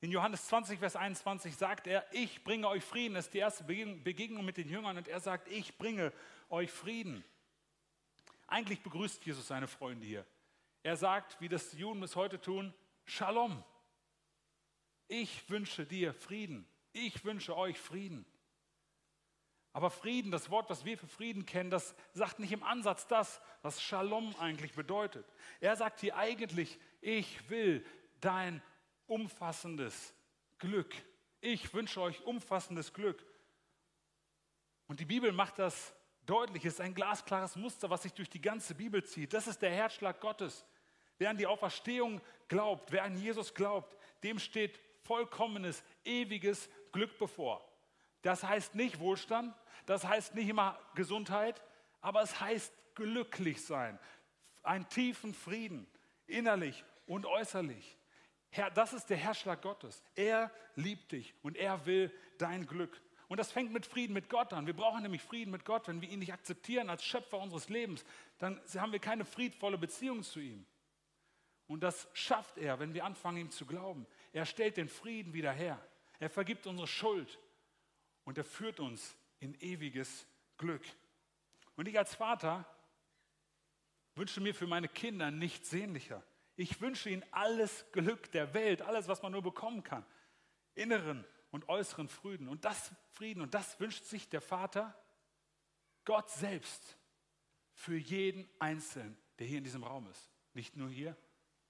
[0.00, 3.14] In Johannes 20, Vers 21 sagt er, ich bringe euch Frieden.
[3.14, 6.12] Das ist die erste Begegnung mit den Jüngern und er sagt, ich bringe
[6.50, 7.24] euch Frieden.
[8.46, 10.24] Eigentlich begrüßt Jesus seine Freunde hier.
[10.82, 12.72] Er sagt, wie das die Juden bis heute tun,
[13.04, 13.64] Shalom.
[15.08, 16.68] Ich wünsche dir Frieden.
[16.92, 18.26] Ich wünsche euch Frieden.
[19.78, 23.40] Aber Frieden, das Wort, was wir für Frieden kennen, das sagt nicht im Ansatz das,
[23.62, 25.24] was Shalom eigentlich bedeutet.
[25.60, 27.86] Er sagt hier eigentlich, ich will
[28.20, 28.60] dein
[29.06, 30.12] umfassendes
[30.58, 30.92] Glück.
[31.40, 33.24] Ich wünsche euch umfassendes Glück.
[34.88, 35.94] Und die Bibel macht das
[36.26, 36.64] deutlich.
[36.64, 39.32] Es ist ein glasklares Muster, was sich durch die ganze Bibel zieht.
[39.32, 40.66] Das ist der Herzschlag Gottes.
[41.18, 47.67] Wer an die Auferstehung glaubt, wer an Jesus glaubt, dem steht vollkommenes, ewiges Glück bevor.
[48.22, 49.54] Das heißt nicht Wohlstand,
[49.86, 51.62] das heißt nicht immer Gesundheit,
[52.00, 53.98] aber es heißt glücklich sein,
[54.62, 55.86] einen tiefen Frieden,
[56.26, 57.96] innerlich und äußerlich.
[58.50, 60.02] Herr, das ist der Herrschlag Gottes.
[60.14, 63.00] Er liebt dich und er will dein Glück.
[63.28, 64.66] Und das fängt mit Frieden mit Gott an.
[64.66, 65.86] Wir brauchen nämlich Frieden mit Gott.
[65.86, 68.04] Wenn wir ihn nicht akzeptieren als Schöpfer unseres Lebens,
[68.38, 70.64] dann haben wir keine friedvolle Beziehung zu ihm.
[71.66, 74.06] Und das schafft er, wenn wir anfangen, ihm zu glauben.
[74.32, 75.78] Er stellt den Frieden wieder her.
[76.18, 77.38] Er vergibt unsere Schuld
[78.28, 80.26] und er führt uns in ewiges
[80.58, 80.84] Glück.
[81.76, 82.66] Und ich als Vater
[84.16, 86.22] wünsche mir für meine Kinder nichts sehnlicher.
[86.54, 90.04] Ich wünsche ihnen alles Glück der Welt, alles, was man nur bekommen kann.
[90.74, 92.48] Inneren und äußeren Frieden.
[92.48, 94.94] Und das Frieden, und das wünscht sich der Vater,
[96.04, 96.98] Gott selbst,
[97.72, 100.30] für jeden Einzelnen, der hier in diesem Raum ist.
[100.52, 101.16] Nicht nur hier,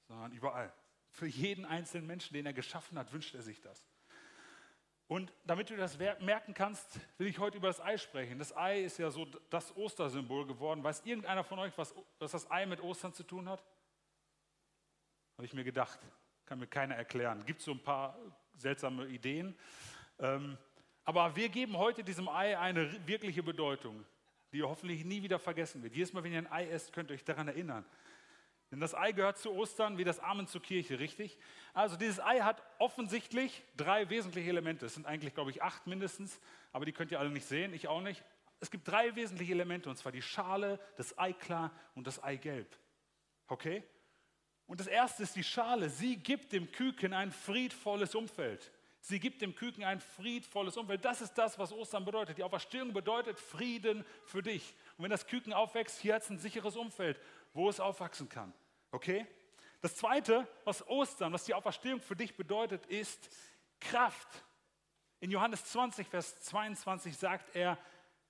[0.09, 0.75] sondern überall.
[1.11, 3.87] Für jeden einzelnen Menschen, den er geschaffen hat, wünscht er sich das.
[5.09, 8.39] Und damit du das merken kannst, will ich heute über das Ei sprechen.
[8.39, 10.85] Das Ei ist ja so das Ostersymbol geworden.
[10.85, 13.65] Weiß irgendeiner von euch, was, was das Ei mit Ostern zu tun hat?
[15.39, 15.99] Habe ich mir gedacht.
[16.45, 17.43] Kann mir keiner erklären.
[17.47, 18.19] Gibt so ein paar
[18.55, 19.57] seltsame Ideen.
[20.19, 20.59] Ähm,
[21.05, 24.05] aber wir geben heute diesem Ei eine wirkliche Bedeutung,
[24.53, 25.95] die hoffentlich nie wieder vergessen wird.
[25.95, 27.87] Jedes Mal, wenn ihr ein Ei esst, könnt ihr euch daran erinnern.
[28.71, 31.39] Denn das Ei gehört zu Ostern wie das Amen zur Kirche, richtig?
[31.73, 34.87] Also dieses Ei hat offensichtlich drei wesentliche Elemente.
[34.87, 36.39] Es sind eigentlich, glaube ich, acht mindestens,
[36.73, 38.23] aber die könnt ihr alle nicht sehen, ich auch nicht.
[38.61, 42.77] Es gibt drei wesentliche Elemente, und zwar die Schale, das Eiklar und das Eigelb.
[43.47, 43.83] Okay?
[44.67, 45.89] Und das erste ist die Schale.
[45.89, 48.71] Sie gibt dem Küken ein friedvolles Umfeld.
[49.01, 51.05] Sie gibt dem Küken ein friedvolles Umfeld.
[51.05, 52.37] Das ist das, was Ostern bedeutet.
[52.37, 54.75] Die Auferstehung bedeutet Frieden für dich.
[54.97, 57.19] Und wenn das Küken aufwächst, hier hat es ein sicheres Umfeld
[57.53, 58.53] wo es aufwachsen kann.
[58.91, 59.27] Okay?
[59.81, 63.31] Das zweite, was Ostern, was die Auferstehung für dich bedeutet, ist
[63.81, 64.29] Kraft.
[65.21, 67.79] In Johannes 20, Vers 22 sagt er,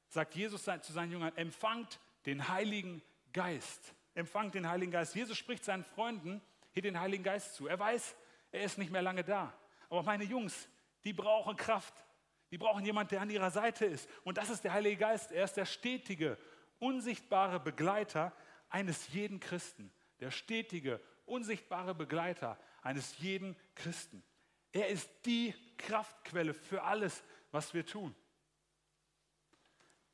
[0.08, 3.02] sagt Jesus zu seinen Jüngern, empfangt den Heiligen
[3.32, 3.94] Geist.
[4.14, 5.14] Empfangt den Heiligen Geist.
[5.14, 6.40] Jesus spricht seinen Freunden
[6.72, 7.66] hier den Heiligen Geist zu.
[7.66, 8.16] Er weiß,
[8.52, 9.52] er ist nicht mehr lange da.
[9.88, 10.68] Aber meine Jungs,
[11.04, 11.94] die brauchen Kraft.
[12.50, 14.08] Die brauchen jemanden, der an ihrer Seite ist.
[14.24, 15.32] Und das ist der Heilige Geist.
[15.32, 16.38] Er ist der stetige,
[16.78, 18.32] unsichtbare Begleiter
[18.68, 24.22] eines jeden Christen, der stetige, unsichtbare Begleiter eines jeden Christen.
[24.72, 28.14] Er ist die Kraftquelle für alles, was wir tun.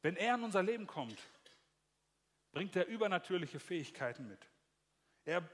[0.03, 1.19] Wenn er in unser Leben kommt,
[2.53, 4.47] bringt er übernatürliche Fähigkeiten mit.
[5.25, 5.49] Er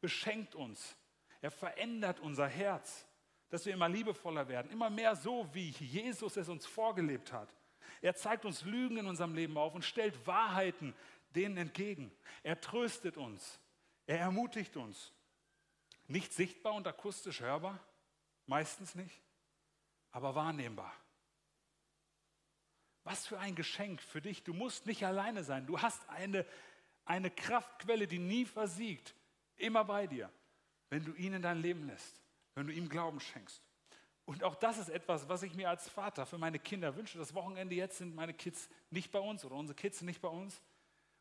[0.00, 0.96] beschenkt uns.
[1.40, 3.06] Er verändert unser Herz,
[3.48, 7.54] dass wir immer liebevoller werden, immer mehr so, wie Jesus es uns vorgelebt hat.
[8.00, 10.94] Er zeigt uns Lügen in unserem Leben auf und stellt Wahrheiten
[11.36, 12.10] denen entgegen.
[12.42, 13.60] Er tröstet uns.
[14.06, 15.12] Er ermutigt uns.
[16.08, 17.80] Nicht sichtbar und akustisch hörbar,
[18.46, 19.20] meistens nicht,
[20.12, 20.92] aber wahrnehmbar.
[23.02, 24.42] Was für ein Geschenk für dich.
[24.42, 25.66] Du musst nicht alleine sein.
[25.66, 26.44] Du hast eine,
[27.04, 29.14] eine Kraftquelle, die nie versiegt,
[29.56, 30.30] immer bei dir,
[30.90, 32.20] wenn du ihn in dein Leben lässt,
[32.54, 33.62] wenn du ihm Glauben schenkst.
[34.24, 37.16] Und auch das ist etwas, was ich mir als Vater für meine Kinder wünsche.
[37.16, 40.60] Das Wochenende jetzt sind meine Kids nicht bei uns oder unsere Kids nicht bei uns.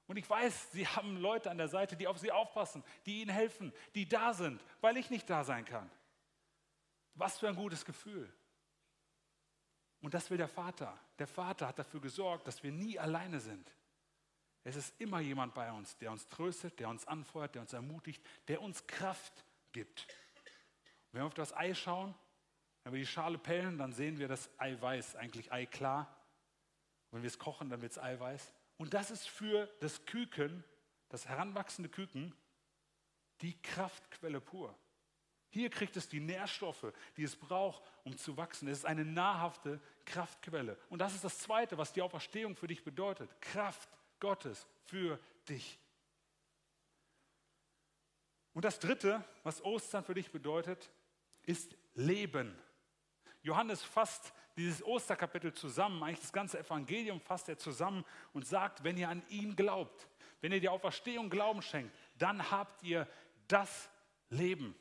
[0.07, 3.31] Und ich weiß, sie haben Leute an der Seite, die auf sie aufpassen, die ihnen
[3.31, 5.89] helfen, die da sind, weil ich nicht da sein kann.
[7.15, 8.31] Was für ein gutes Gefühl.
[10.01, 10.99] Und das will der Vater.
[11.17, 13.71] Der Vater hat dafür gesorgt, dass wir nie alleine sind.
[14.63, 18.23] Es ist immer jemand bei uns, der uns tröstet, der uns anfeuert, der uns ermutigt,
[18.47, 20.07] der uns Kraft gibt.
[21.07, 22.15] Und wenn wir auf das Ei schauen,
[22.83, 26.07] wenn wir die Schale pellen, dann sehen wir das Eiweiß, eigentlich Eiklar.
[27.09, 28.54] Und wenn wir es kochen, dann wird es Eiweiß.
[28.77, 30.63] Und das ist für das Küken
[31.09, 32.35] das heranwachsende Küken,
[33.41, 34.77] die Kraftquelle pur.
[35.49, 38.67] Hier kriegt es die Nährstoffe, die es braucht, um zu wachsen.
[38.67, 40.77] Es ist eine nahrhafte Kraftquelle.
[40.89, 43.29] Und das ist das Zweite, was die Auferstehung für dich bedeutet.
[43.39, 45.79] Kraft Gottes für dich.
[48.53, 50.91] Und das Dritte, was Ostern für dich bedeutet,
[51.43, 52.57] ist Leben.
[53.45, 58.03] Johannes fasst dieses Osterkapitel zusammen, eigentlich das ganze Evangelium fasst er zusammen
[58.33, 60.07] und sagt, wenn ihr an ihn glaubt,
[60.41, 63.07] wenn ihr die Auferstehung Glauben schenkt, dann habt ihr
[63.47, 63.89] das
[64.29, 64.75] Leben.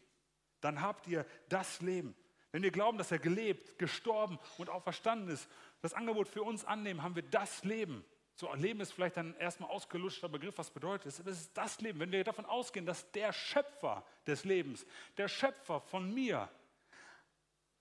[0.63, 2.17] Dann habt ihr das Leben.
[2.53, 5.47] Wenn wir glauben, dass er gelebt, gestorben und auferstanden ist,
[5.83, 8.03] das Angebot für uns annehmen, haben wir das Leben.
[8.37, 11.19] So, Leben ist vielleicht ein erstmal ausgelutschter Begriff, was bedeutet es?
[11.19, 12.01] Es ist das Leben.
[12.01, 14.87] Wenn wir davon ausgehen, dass der Schöpfer des Lebens,
[15.19, 16.49] der Schöpfer von mir,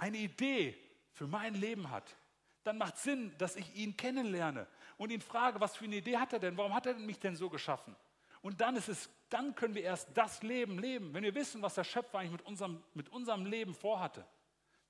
[0.03, 0.77] eine Idee
[1.11, 2.17] für mein Leben hat,
[2.63, 6.33] dann macht Sinn, dass ich ihn kennenlerne und ihn frage, was für eine Idee hat
[6.33, 6.57] er denn?
[6.57, 7.95] Warum hat er mich denn so geschaffen?
[8.41, 11.13] Und dann ist es, dann können wir erst das Leben leben.
[11.13, 14.25] Wenn wir wissen, was der Schöpfer eigentlich mit unserem, mit unserem Leben vorhatte,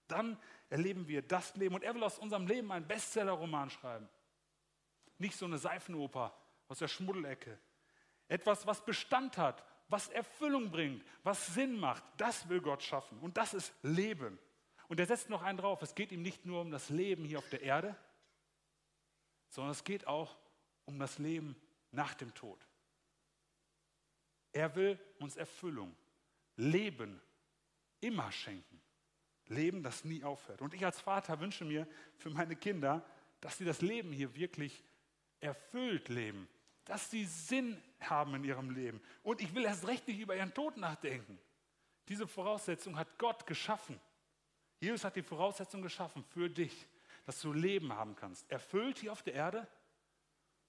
[0.07, 0.37] dann
[0.69, 1.75] erleben wir das Leben.
[1.75, 4.09] Und er will aus unserem Leben einen Bestseller-Roman schreiben.
[5.19, 6.35] Nicht so eine Seifenoper
[6.67, 7.59] aus der Schmuddelecke.
[8.27, 12.03] Etwas, was Bestand hat, was Erfüllung bringt, was Sinn macht.
[12.17, 13.19] Das will Gott schaffen.
[13.19, 14.39] Und das ist Leben.
[14.93, 15.81] Und er setzt noch einen drauf.
[15.81, 17.95] Es geht ihm nicht nur um das Leben hier auf der Erde,
[19.49, 20.37] sondern es geht auch
[20.85, 21.55] um das Leben
[21.89, 22.63] nach dem Tod.
[24.51, 25.95] Er will uns Erfüllung,
[26.57, 27.19] Leben
[28.01, 28.79] immer schenken.
[29.47, 30.61] Leben, das nie aufhört.
[30.61, 31.87] Und ich als Vater wünsche mir
[32.19, 33.03] für meine Kinder,
[33.41, 34.83] dass sie das Leben hier wirklich
[35.39, 36.47] erfüllt leben,
[36.85, 39.01] dass sie Sinn haben in ihrem Leben.
[39.23, 41.39] Und ich will erst recht nicht über ihren Tod nachdenken.
[42.09, 43.99] Diese Voraussetzung hat Gott geschaffen.
[44.83, 46.87] Jesus hat die Voraussetzung geschaffen für dich,
[47.25, 48.49] dass du Leben haben kannst.
[48.51, 49.65] Erfüllt hier auf der Erde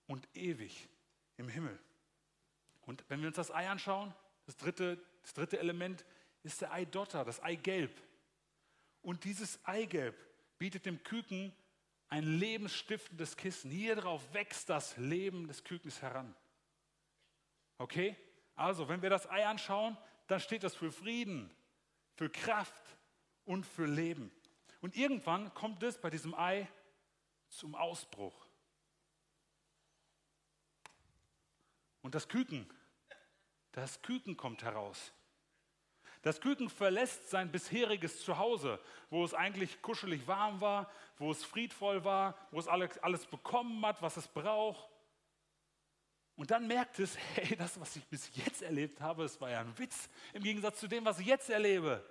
[0.07, 0.89] und ewig
[1.37, 1.77] im Himmel.
[2.83, 4.15] Und wenn wir uns das Ei anschauen,
[4.47, 6.05] das dritte, das dritte Element
[6.45, 7.91] ist der Eidotter, das Eigelb.
[9.03, 10.17] Und dieses Eigelb
[10.59, 11.53] bietet dem Küken
[12.09, 13.69] ein lebensstiftendes Kissen.
[13.69, 16.37] Hier drauf wächst das Leben des Kükens heran.
[17.79, 18.17] Okay?
[18.55, 19.97] Also, wenn wir das Ei anschauen,
[20.29, 21.51] dann steht das für Frieden,
[22.15, 22.94] für Kraft
[23.45, 24.31] und für Leben.
[24.81, 26.69] Und irgendwann kommt es bei diesem Ei
[27.49, 28.35] zum Ausbruch.
[32.03, 32.69] Und das Küken,
[33.73, 35.13] das Küken kommt heraus.
[36.21, 38.81] Das Küken verlässt sein bisheriges Zuhause,
[39.11, 44.01] wo es eigentlich kuschelig warm war, wo es friedvoll war, wo es alles, bekommen hat,
[44.01, 44.89] was es braucht.
[46.37, 49.61] Und dann merkt es, hey, das, was ich bis jetzt erlebt habe, das war ja
[49.61, 52.05] ein Witz im Gegensatz zu dem, was ich jetzt erlebe.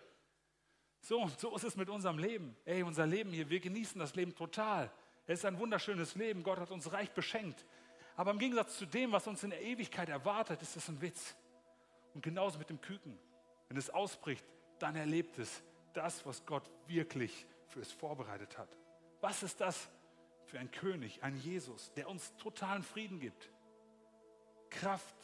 [1.04, 2.56] So, so ist es mit unserem Leben.
[2.64, 4.90] Ey, unser Leben hier, wir genießen das Leben total.
[5.28, 6.44] Es ist ein wunderschönes Leben.
[6.44, 7.66] Gott hat uns reich beschenkt.
[8.16, 11.36] Aber im Gegensatz zu dem, was uns in der Ewigkeit erwartet, ist es ein Witz.
[12.14, 13.20] Und genauso mit dem Küken.
[13.68, 14.46] Wenn es ausbricht,
[14.80, 15.62] dann erlebt es
[15.94, 18.70] das, was Gott wirklich für es vorbereitet hat.
[19.20, 19.90] Was ist das
[20.46, 23.52] für ein König, ein Jesus, der uns totalen Frieden gibt?
[24.70, 25.18] Kraft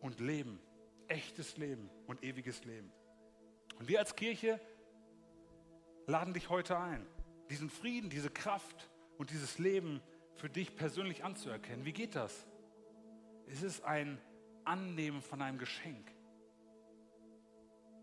[0.00, 0.58] und Leben,
[1.08, 2.90] echtes Leben und ewiges Leben.
[3.78, 4.60] Und wir als Kirche
[6.06, 7.06] laden dich heute ein,
[7.50, 10.00] diesen Frieden, diese Kraft und dieses Leben
[10.34, 11.84] für dich persönlich anzuerkennen.
[11.84, 12.46] Wie geht das?
[13.46, 14.20] Es ist ein
[14.64, 16.10] Annehmen von einem Geschenk.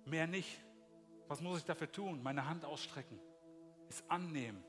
[0.05, 0.59] Mehr nicht.
[1.27, 2.21] Was muss ich dafür tun?
[2.23, 3.19] Meine Hand ausstrecken.
[3.89, 4.63] Es annehmen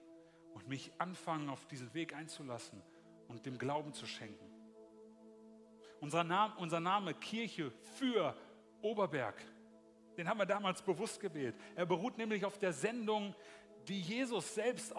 [0.55, 2.83] und mich anfangen, auf diesen Weg einzulassen
[3.29, 4.51] und dem Glauben zu schenken.
[6.01, 8.37] Unser Name, unser Name Kirche für
[8.83, 9.35] Oberberg,
[10.17, 11.55] den haben wir damals bewusst gewählt.
[11.75, 13.35] Er beruht nämlich auf der Sendung,
[13.89, 14.95] die Jesus selbst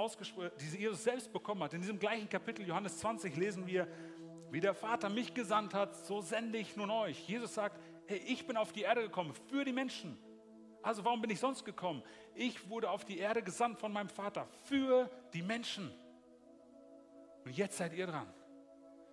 [0.59, 1.73] die Jesus selbst bekommen hat.
[1.73, 3.87] In diesem gleichen Kapitel Johannes 20 lesen wir,
[4.49, 7.27] wie der Vater mich gesandt hat, so sende ich nun euch.
[7.27, 10.17] Jesus sagt, hey, ich bin auf die Erde gekommen für die Menschen.
[10.81, 12.01] Also warum bin ich sonst gekommen?
[12.33, 15.91] Ich wurde auf die Erde gesandt von meinem Vater für die Menschen.
[17.43, 18.27] Und jetzt seid ihr dran.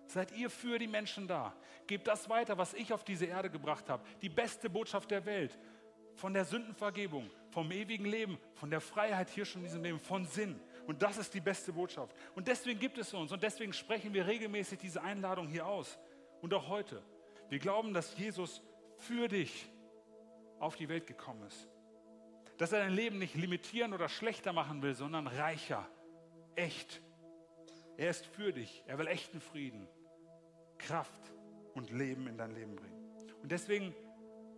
[0.07, 1.53] Seid ihr für die Menschen da.
[1.87, 4.03] Gebt das weiter, was ich auf diese Erde gebracht habe.
[4.21, 5.57] Die beste Botschaft der Welt.
[6.15, 10.25] Von der Sündenvergebung, vom ewigen Leben, von der Freiheit hier schon in diesem Leben, von
[10.25, 10.59] Sinn.
[10.87, 12.15] Und das ist die beste Botschaft.
[12.35, 15.99] Und deswegen gibt es uns und deswegen sprechen wir regelmäßig diese Einladung hier aus.
[16.41, 17.01] Und auch heute.
[17.49, 18.61] Wir glauben, dass Jesus
[18.97, 19.69] für dich
[20.59, 21.67] auf die Welt gekommen ist.
[22.57, 25.87] Dass er dein Leben nicht limitieren oder schlechter machen will, sondern reicher,
[26.55, 27.01] echt.
[27.97, 28.83] Er ist für dich.
[28.87, 29.87] Er will echten Frieden,
[30.77, 31.33] Kraft
[31.73, 32.95] und Leben in dein Leben bringen.
[33.41, 33.93] Und deswegen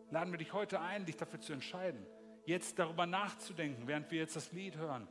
[0.10, 2.05] laden wir dich heute ein, dich dafür zu entscheiden,
[2.45, 5.08] jetzt darüber nachzudenken, während wir jetzt das Lied hören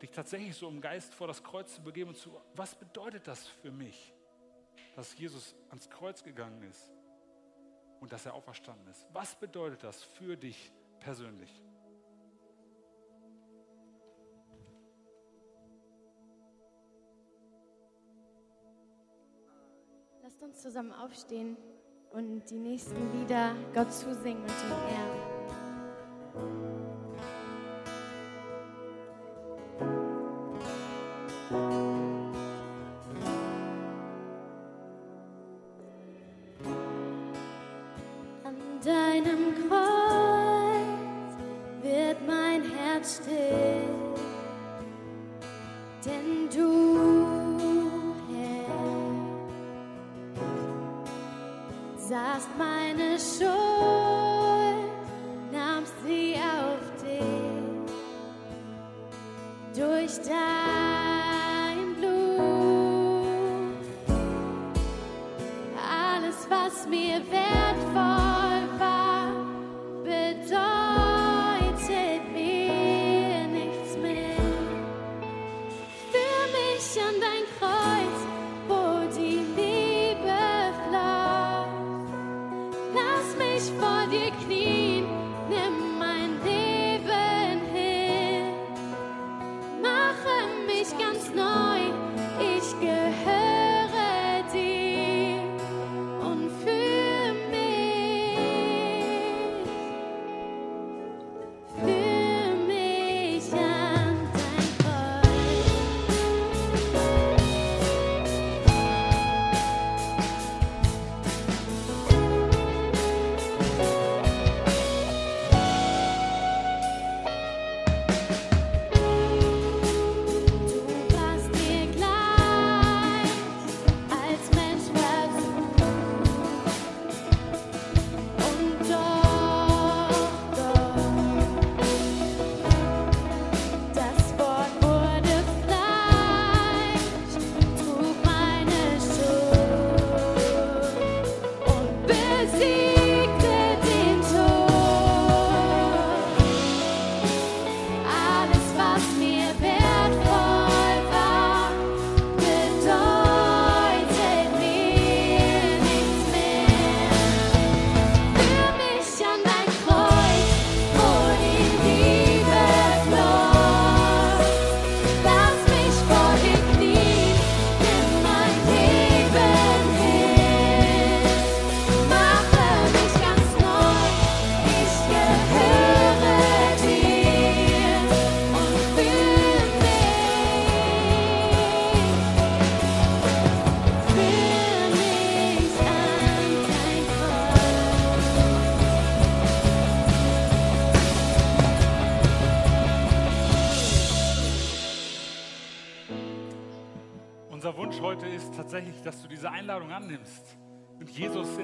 [0.00, 3.46] dich tatsächlich so im Geist vor das Kreuz zu begeben und zu, was bedeutet das
[3.46, 4.12] für mich?
[4.94, 6.92] dass Jesus ans Kreuz gegangen ist
[8.00, 9.06] und dass er auferstanden ist.
[9.12, 11.50] Was bedeutet das für dich persönlich?
[20.22, 21.56] Lasst uns zusammen aufstehen
[22.14, 26.71] und die nächsten Lieder Gott zusingen und ihn ehren.
[66.92, 67.61] Alles, was mir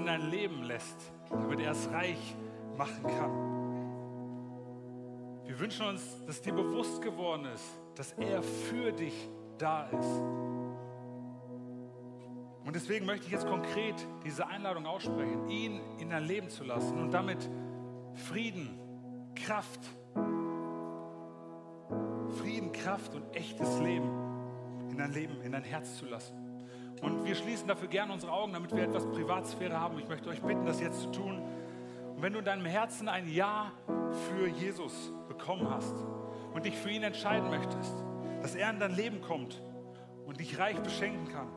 [0.08, 2.34] dein Leben lässt, damit er es reich
[2.76, 3.48] machen kann.
[5.44, 9.28] Wir wünschen uns, dass dir bewusst geworden ist, dass er für dich
[9.58, 10.22] da ist.
[12.64, 13.94] Und deswegen möchte ich jetzt konkret
[14.24, 17.48] diese Einladung aussprechen, ihn in dein Leben zu lassen und damit
[18.14, 18.78] Frieden,
[19.34, 19.80] Kraft,
[22.38, 24.10] Frieden, Kraft und echtes Leben
[24.90, 26.47] in dein Leben, in dein Herz zu lassen.
[27.02, 29.98] Und wir schließen dafür gerne unsere Augen, damit wir etwas Privatsphäre haben.
[29.98, 31.42] Ich möchte euch bitten, das jetzt zu tun.
[32.16, 33.72] Und wenn du in deinem Herzen ein Ja
[34.28, 35.94] für Jesus bekommen hast
[36.52, 37.94] und dich für ihn entscheiden möchtest,
[38.42, 39.62] dass er in dein Leben kommt
[40.26, 41.48] und dich reich beschenken kann,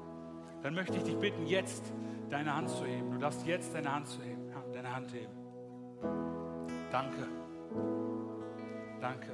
[0.62, 1.92] dann möchte ich dich bitten, jetzt
[2.30, 3.12] deine Hand zu heben.
[3.12, 5.32] Du darfst jetzt deine Hand zu heben, deine Hand heben.
[6.92, 7.28] Danke.
[9.00, 9.32] Danke.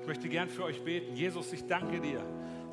[0.00, 1.14] Ich möchte gern für euch beten.
[1.14, 2.20] Jesus, ich danke dir,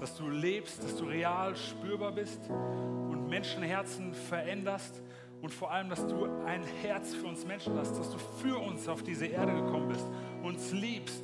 [0.01, 4.99] dass du lebst, dass du real spürbar bist und Menschenherzen veränderst
[5.43, 8.87] und vor allem, dass du ein Herz für uns Menschen hast, dass du für uns
[8.87, 10.05] auf diese Erde gekommen bist,
[10.41, 11.21] uns liebst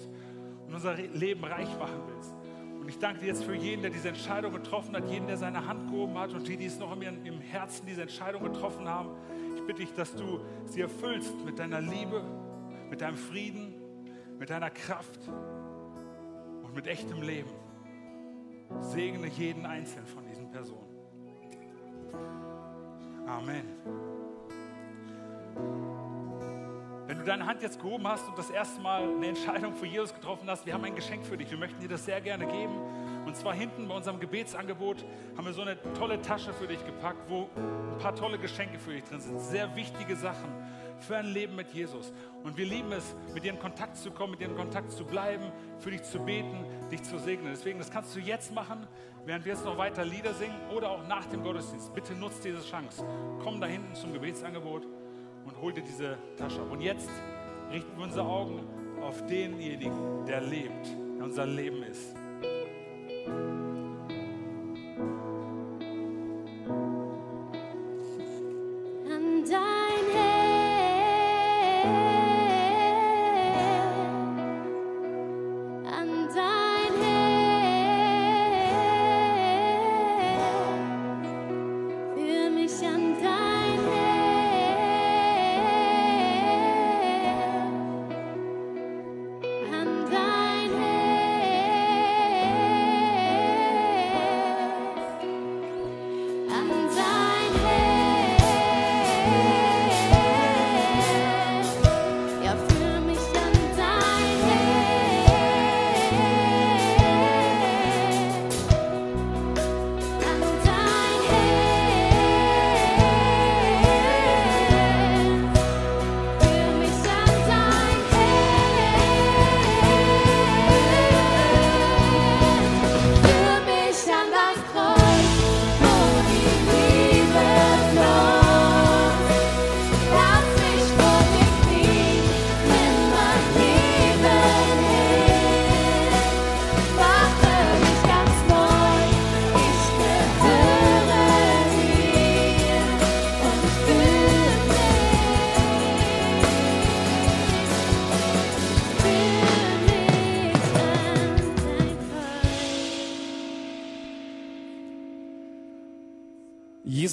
[0.67, 2.35] und unser Leben reich machen willst.
[2.79, 5.65] Und ich danke dir jetzt für jeden, der diese Entscheidung getroffen hat, jeden, der seine
[5.65, 9.09] Hand gehoben hat und die, die es noch im Herzen diese Entscheidung getroffen haben.
[9.55, 12.23] Ich bitte dich, dass du sie erfüllst mit deiner Liebe,
[12.91, 13.73] mit deinem Frieden,
[14.37, 15.19] mit deiner Kraft
[16.63, 17.49] und mit echtem Leben.
[18.79, 20.87] Segne jeden einzelnen von diesen Personen.
[23.27, 23.65] Amen.
[27.07, 30.13] Wenn du deine Hand jetzt gehoben hast und das erste Mal eine Entscheidung für Jesus
[30.13, 31.49] getroffen hast, wir haben ein Geschenk für dich.
[31.49, 32.73] Wir möchten dir das sehr gerne geben.
[33.27, 35.03] Und zwar hinten bei unserem Gebetsangebot
[35.35, 38.93] haben wir so eine tolle Tasche für dich gepackt, wo ein paar tolle Geschenke für
[38.93, 39.41] dich drin sind.
[39.41, 40.49] Sehr wichtige Sachen
[40.99, 42.13] für ein Leben mit Jesus.
[42.45, 45.03] Und wir lieben es, mit dir in Kontakt zu kommen, mit dir in Kontakt zu
[45.03, 47.51] bleiben, für dich zu beten, dich zu segnen.
[47.51, 48.87] Deswegen, das kannst du jetzt machen,
[49.25, 51.93] während wir jetzt noch weiter Lieder singen oder auch nach dem Gottesdienst.
[51.93, 53.05] Bitte nutzt diese Chance.
[53.43, 54.87] Komm da hinten zum Gebetsangebot
[55.45, 56.71] und hol dir diese Tasche ab.
[56.71, 57.09] Und jetzt
[57.73, 58.63] richten wir unsere Augen
[59.01, 62.15] auf denjenigen, der lebt, der unser Leben ist.
[63.27, 63.56] An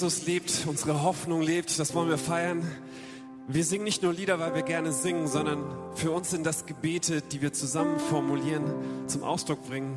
[0.05, 2.63] Jesus lebt, unsere Hoffnung lebt, das wollen wir feiern.
[3.49, 7.23] Wir singen nicht nur Lieder, weil wir gerne singen, sondern für uns sind das Gebete,
[7.23, 8.65] die wir zusammen formulieren,
[9.07, 9.97] zum Ausdruck bringen.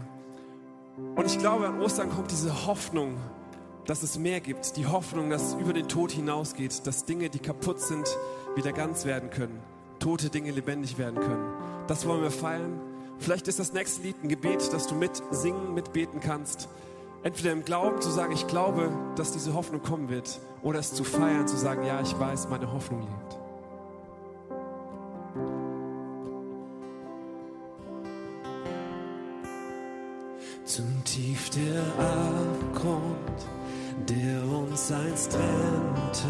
[1.17, 3.17] Und ich glaube, an Ostern kommt diese Hoffnung,
[3.85, 4.77] dass es mehr gibt.
[4.77, 8.07] Die Hoffnung, dass es über den Tod hinausgeht, dass Dinge, die kaputt sind,
[8.55, 9.59] wieder ganz werden können.
[9.99, 11.51] Tote Dinge lebendig werden können.
[11.89, 12.79] Das wollen wir feiern.
[13.19, 16.69] Vielleicht ist das nächste Lied ein Gebet, dass du mit singen, mitbeten kannst.
[17.23, 21.03] Entweder im Glauben zu sagen, ich glaube, dass diese Hoffnung kommen wird, oder es zu
[21.03, 23.37] feiern, zu sagen, ja, ich weiß, meine Hoffnung lebt.
[30.63, 33.47] Zu tief der Abgrund,
[34.07, 36.27] der uns einst trennte,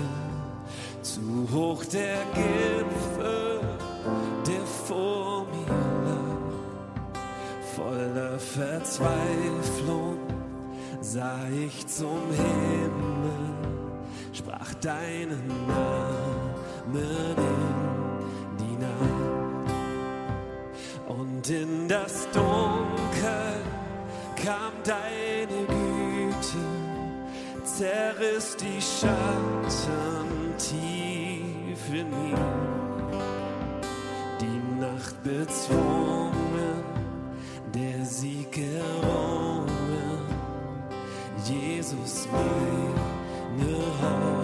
[1.01, 1.21] zu
[1.53, 3.59] hoch der Gipfel,
[4.47, 5.73] der vor mir
[6.05, 7.23] lag,
[7.75, 10.36] voller Verzweiflung
[11.01, 13.53] sah ich zum Himmel,
[14.33, 19.71] sprach deinen Namen in die Nacht.
[21.07, 23.61] Und in das Dunkel
[24.43, 26.65] kam deine Güte,
[27.63, 32.37] zerriss die Schatten tief in mir.
[34.41, 36.83] Die Nacht bezwungen,
[37.73, 39.26] der Sieg errungen.
[41.49, 44.36] Jesus, meine Hoffnung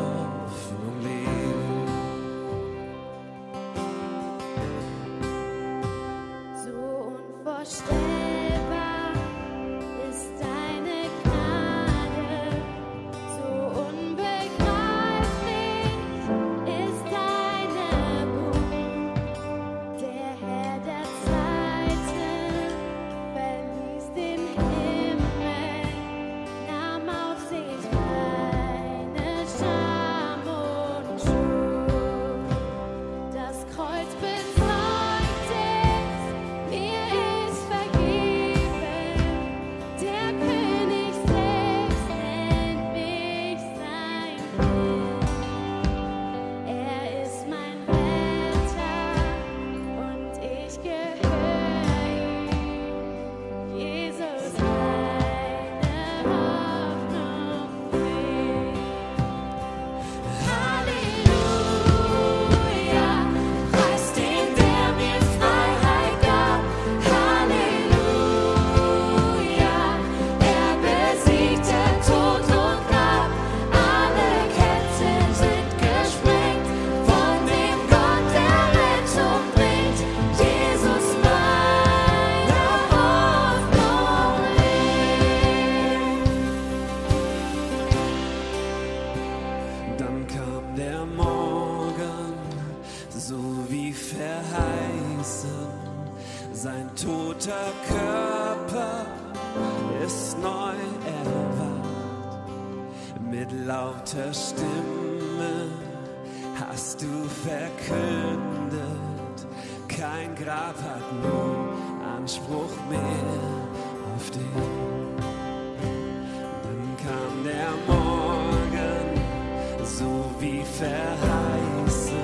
[120.61, 122.15] verheißen,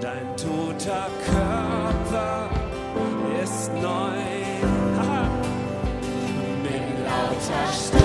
[0.00, 2.50] dein toter Körper
[3.42, 4.20] ist neu.
[6.62, 8.03] Mit lauter Stimme.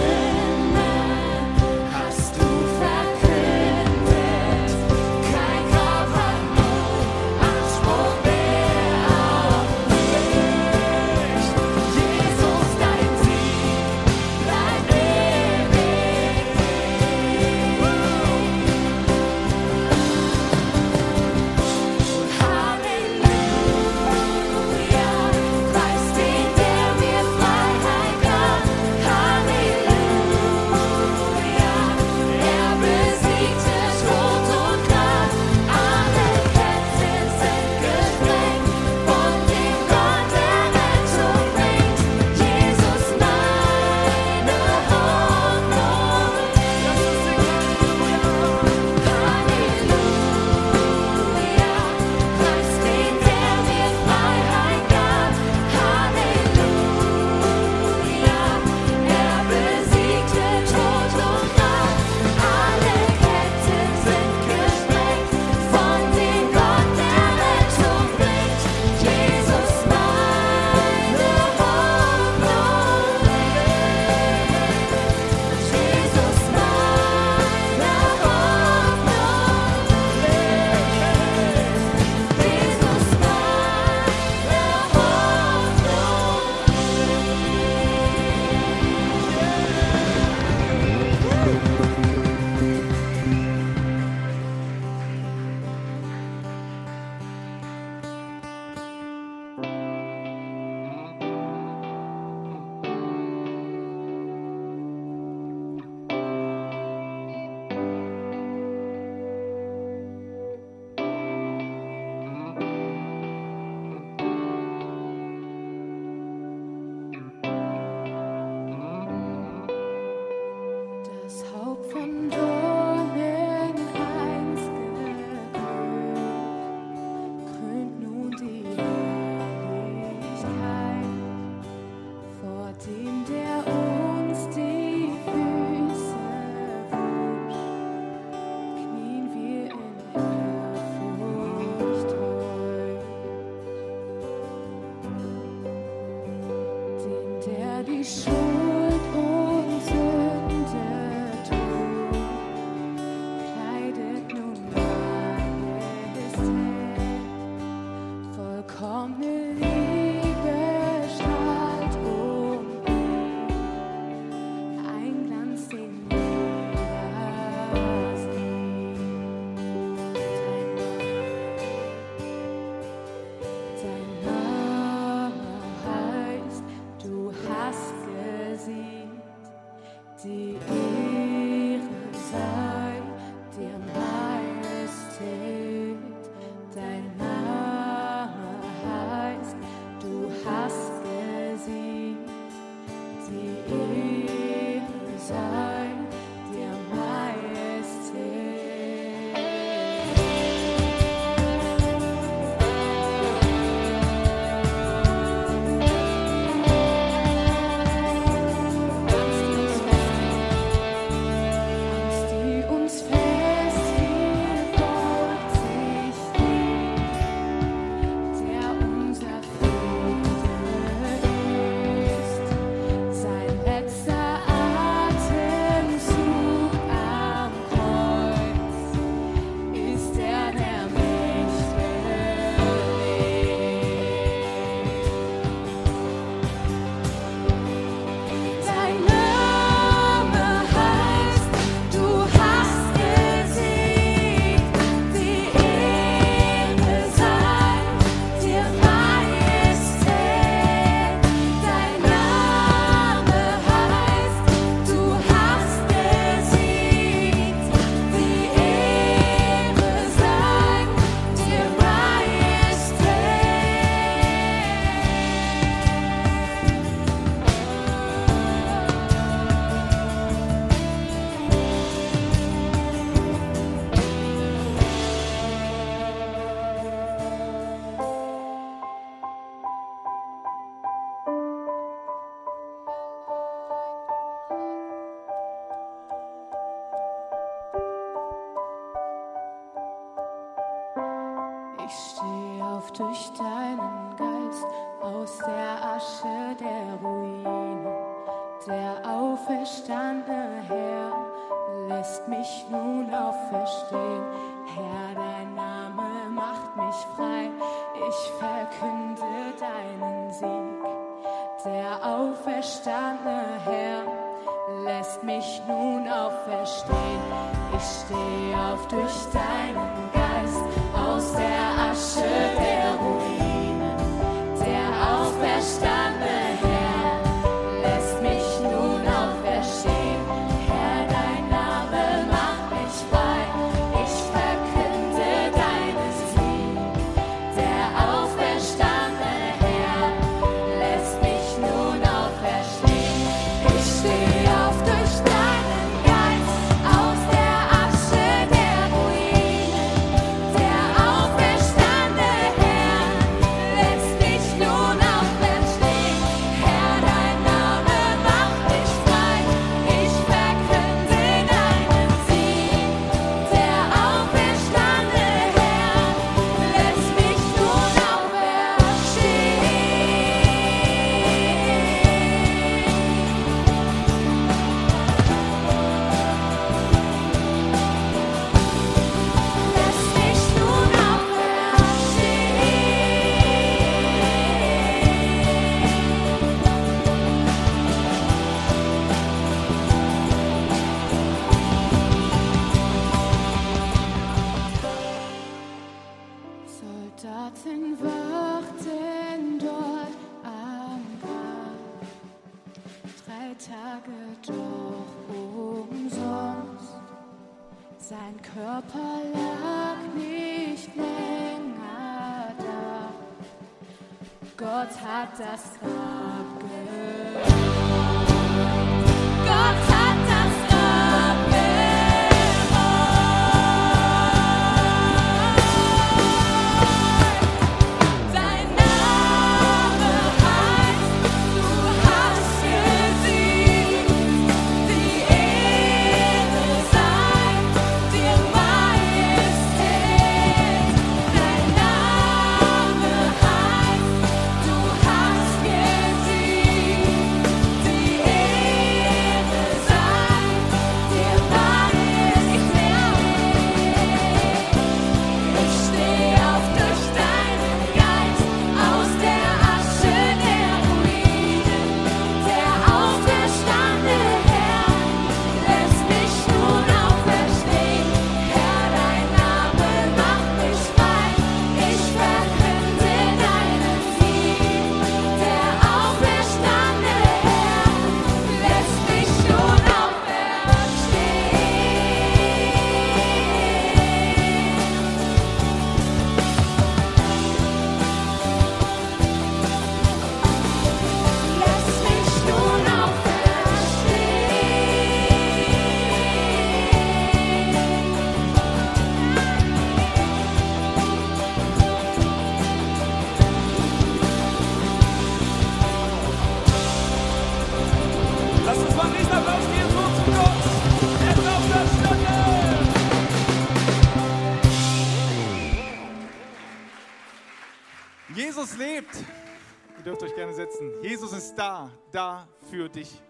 [522.70, 523.22] Für dich.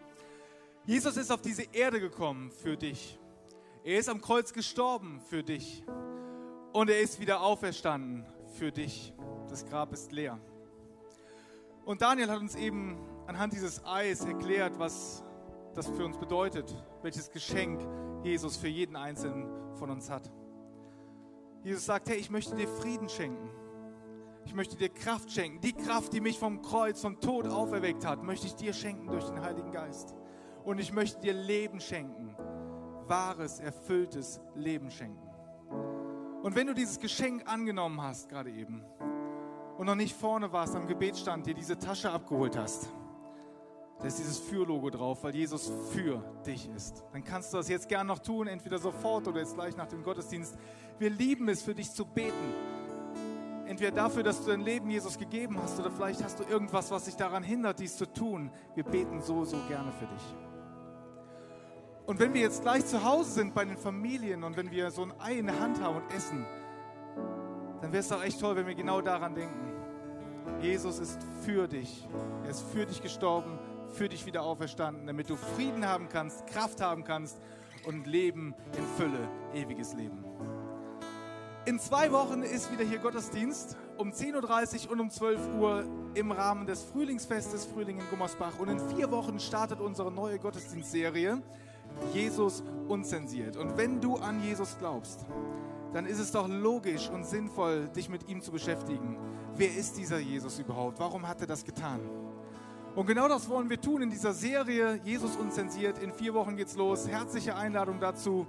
[0.86, 3.20] Jesus ist auf diese Erde gekommen für dich.
[3.84, 5.84] Er ist am Kreuz gestorben für dich.
[6.74, 8.26] Und er ist wieder auferstanden
[8.57, 9.14] für dich.
[9.49, 10.39] Das Grab ist leer.
[11.86, 15.24] Und Daniel hat uns eben anhand dieses Eis erklärt, was
[15.74, 17.82] das für uns bedeutet, welches Geschenk
[18.24, 20.32] Jesus für jeden Einzelnen von uns hat.
[21.64, 23.49] Jesus sagt, hey, ich möchte dir Frieden schenken.
[24.50, 25.62] Ich möchte dir Kraft schenken.
[25.62, 29.26] Die Kraft, die mich vom Kreuz, vom Tod auferweckt hat, möchte ich dir schenken durch
[29.26, 30.16] den Heiligen Geist.
[30.64, 32.36] Und ich möchte dir Leben schenken.
[33.06, 35.30] Wahres, erfülltes Leben schenken.
[36.41, 38.84] Und wenn du dieses Geschenk angenommen hast, gerade eben,
[39.78, 42.89] und noch nicht vorne warst am Gebetsstand, dir diese Tasche abgeholt hast,
[44.00, 47.04] da ist dieses Für-Logo drauf, weil Jesus für dich ist.
[47.14, 50.02] Dann kannst du das jetzt gern noch tun, entweder sofort oder jetzt gleich nach dem
[50.02, 50.58] Gottesdienst.
[50.97, 52.78] Wir lieben es, für dich zu beten.
[53.70, 57.05] Entweder dafür, dass du dein Leben Jesus gegeben hast, oder vielleicht hast du irgendwas, was
[57.05, 58.49] dich daran hindert, dies zu tun.
[58.74, 60.36] Wir beten so, so gerne für dich.
[62.07, 65.03] Und wenn wir jetzt gleich zu Hause sind bei den Familien und wenn wir so
[65.03, 66.47] ein Ei in der Hand haben und essen,
[67.80, 69.72] dann wäre es doch echt toll, wenn wir genau daran denken.
[70.63, 72.07] Jesus ist für dich.
[72.45, 73.59] Er ist für dich gestorben,
[73.89, 77.39] für dich wieder auferstanden, damit du Frieden haben kannst, Kraft haben kannst
[77.86, 80.26] und Leben in Fülle, ewiges Leben.
[81.66, 85.84] In zwei Wochen ist wieder hier Gottesdienst um 10.30 Uhr und um 12 Uhr
[86.14, 88.57] im Rahmen des Frühlingsfestes Frühling in Gummersbach.
[88.60, 91.41] Und in vier Wochen startet unsere neue Gottesdienstserie
[92.14, 93.57] Jesus unzensiert.
[93.57, 95.26] Und wenn du an Jesus glaubst,
[95.93, 99.18] dann ist es doch logisch und sinnvoll, dich mit ihm zu beschäftigen.
[99.55, 100.99] Wer ist dieser Jesus überhaupt?
[100.99, 101.99] Warum hat er das getan?
[102.95, 105.99] Und genau das wollen wir tun in dieser Serie Jesus unzensiert.
[105.99, 107.07] In vier Wochen geht's los.
[107.07, 108.47] Herzliche Einladung dazu.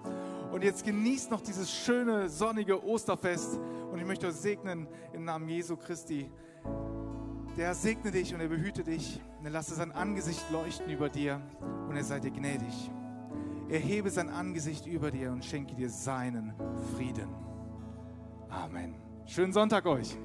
[0.50, 3.58] Und jetzt genießt noch dieses schöne, sonnige Osterfest.
[3.92, 6.30] Und ich möchte euch segnen im Namen Jesu Christi.
[7.56, 9.20] Der segne dich und er behüte dich.
[9.38, 11.40] Und er lasse sein Angesicht leuchten über dir
[11.88, 12.90] und er sei dir gnädig.
[13.68, 16.52] Er hebe sein Angesicht über dir und schenke dir seinen
[16.96, 17.28] Frieden.
[18.48, 18.96] Amen.
[19.26, 20.16] Schönen Sonntag euch.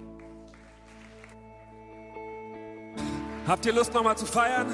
[3.48, 4.68] Habt ihr Lust nochmal zu feiern?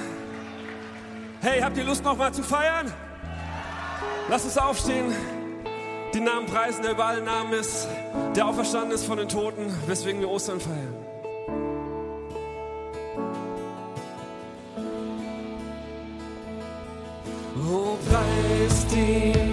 [1.42, 2.90] Hey, habt ihr Lust nochmal zu feiern?
[4.30, 5.14] Lasst uns aufstehen,
[6.14, 7.88] den Namen preisen, der über allen Namen ist,
[8.36, 10.96] der auferstanden ist von den Toten, weswegen wir Ostern feiern.
[17.70, 19.51] Oh, preis den